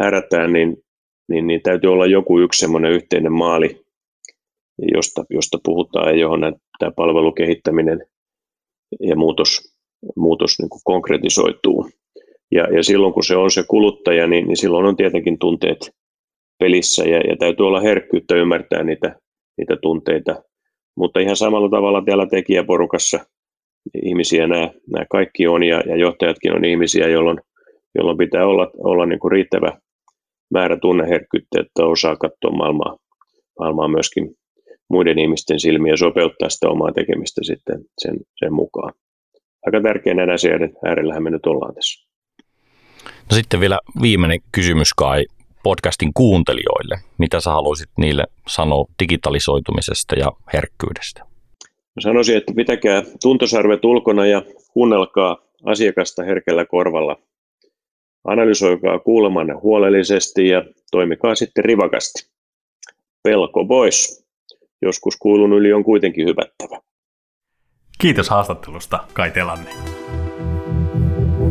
härätään, 0.00 0.52
niin, 0.52 0.76
niin, 1.28 1.46
niin 1.46 1.62
täytyy 1.62 1.92
olla 1.92 2.06
joku 2.06 2.40
yksi 2.40 2.60
semmoinen 2.60 2.92
yhteinen 2.92 3.32
maali, 3.32 3.84
josta, 4.94 5.24
josta 5.30 5.58
puhutaan 5.64 6.08
ja 6.08 6.20
johon 6.20 6.40
tämä 6.78 6.92
palvelukehittäminen 6.96 8.06
ja 9.00 9.16
muutos, 9.16 9.74
muutos 10.16 10.58
niin 10.58 10.68
kuin 10.68 10.80
konkretisoituu. 10.84 11.90
Ja, 12.50 12.76
ja 12.76 12.82
silloin 12.84 13.12
kun 13.12 13.24
se 13.24 13.36
on 13.36 13.50
se 13.50 13.64
kuluttaja, 13.68 14.26
niin, 14.26 14.46
niin 14.46 14.56
silloin 14.56 14.86
on 14.86 14.96
tietenkin 14.96 15.38
tunteet 15.38 15.90
pelissä 16.58 17.04
ja, 17.04 17.18
ja 17.18 17.36
täytyy 17.36 17.66
olla 17.66 17.80
herkkyyttä 17.80 18.34
ymmärtää 18.34 18.82
niitä 18.82 19.16
niitä 19.58 19.76
tunteita. 19.82 20.42
Mutta 20.96 21.20
ihan 21.20 21.36
samalla 21.36 21.68
tavalla 21.68 22.02
täällä 22.06 22.26
tekijäporukassa 22.26 23.20
ihmisiä 24.02 24.46
nämä, 24.46 24.70
nämä 24.92 25.06
kaikki 25.10 25.46
on 25.46 25.62
ja, 25.62 25.80
ja 25.86 25.96
johtajatkin 25.96 26.56
on 26.56 26.64
ihmisiä, 26.64 27.08
jolloin, 27.08 27.38
jolloin 27.94 28.18
pitää 28.18 28.46
olla, 28.46 28.70
olla 28.78 29.06
niin 29.06 29.18
kuin 29.18 29.32
riittävä 29.32 29.78
määrä 30.54 30.76
tunneherkkyyttä, 30.76 31.60
että 31.60 31.84
osaa 31.84 32.16
katsoa 32.16 32.50
maailmaa, 32.50 32.96
maailmaa 33.58 33.88
myöskin 33.88 34.34
muiden 34.90 35.18
ihmisten 35.18 35.60
silmiä 35.60 35.92
ja 35.92 35.96
sopeuttaa 35.96 36.48
sitä 36.48 36.68
omaa 36.68 36.92
tekemistä 36.92 37.40
sitten 37.44 37.84
sen, 37.98 38.16
sen 38.36 38.52
mukaan. 38.52 38.92
Aika 39.66 39.80
tärkeä 39.80 40.14
näiden 40.14 40.34
asioiden 40.34 40.72
äärellähän 40.84 41.22
me 41.22 41.30
nyt 41.30 41.46
ollaan 41.46 41.74
tässä. 41.74 42.08
No 43.30 43.36
sitten 43.36 43.60
vielä 43.60 43.78
viimeinen 44.02 44.40
kysymys 44.52 44.94
Kai 44.94 45.24
podcastin 45.64 46.14
kuuntelijoille? 46.14 46.98
Mitä 47.18 47.40
sä 47.40 47.50
haluaisit 47.50 47.90
niille 47.98 48.24
sanoa 48.48 48.84
digitalisoitumisesta 49.02 50.14
ja 50.14 50.32
herkkyydestä? 50.52 51.20
Mä 51.96 52.00
sanoisin, 52.00 52.36
että 52.36 52.52
pitäkää 52.56 53.02
tuntosarvet 53.22 53.84
ulkona 53.84 54.26
ja 54.26 54.42
kuunnelkaa 54.72 55.36
asiakasta 55.64 56.22
herkällä 56.22 56.64
korvalla. 56.66 57.16
Analysoikaa 58.24 58.98
kuulemanne 58.98 59.54
huolellisesti 59.54 60.48
ja 60.48 60.64
toimikaa 60.90 61.34
sitten 61.34 61.64
rivakasti. 61.64 62.26
Pelko 63.22 63.64
pois. 63.66 64.24
Joskus 64.82 65.16
kuulun 65.16 65.52
yli 65.52 65.72
on 65.72 65.84
kuitenkin 65.84 66.26
hyvättävä. 66.26 66.80
Kiitos 67.98 68.30
haastattelusta, 68.30 68.98
Kai 69.12 69.30
Telanne. 69.30 69.70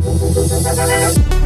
Thank 0.04 1.32
you. 1.32 1.43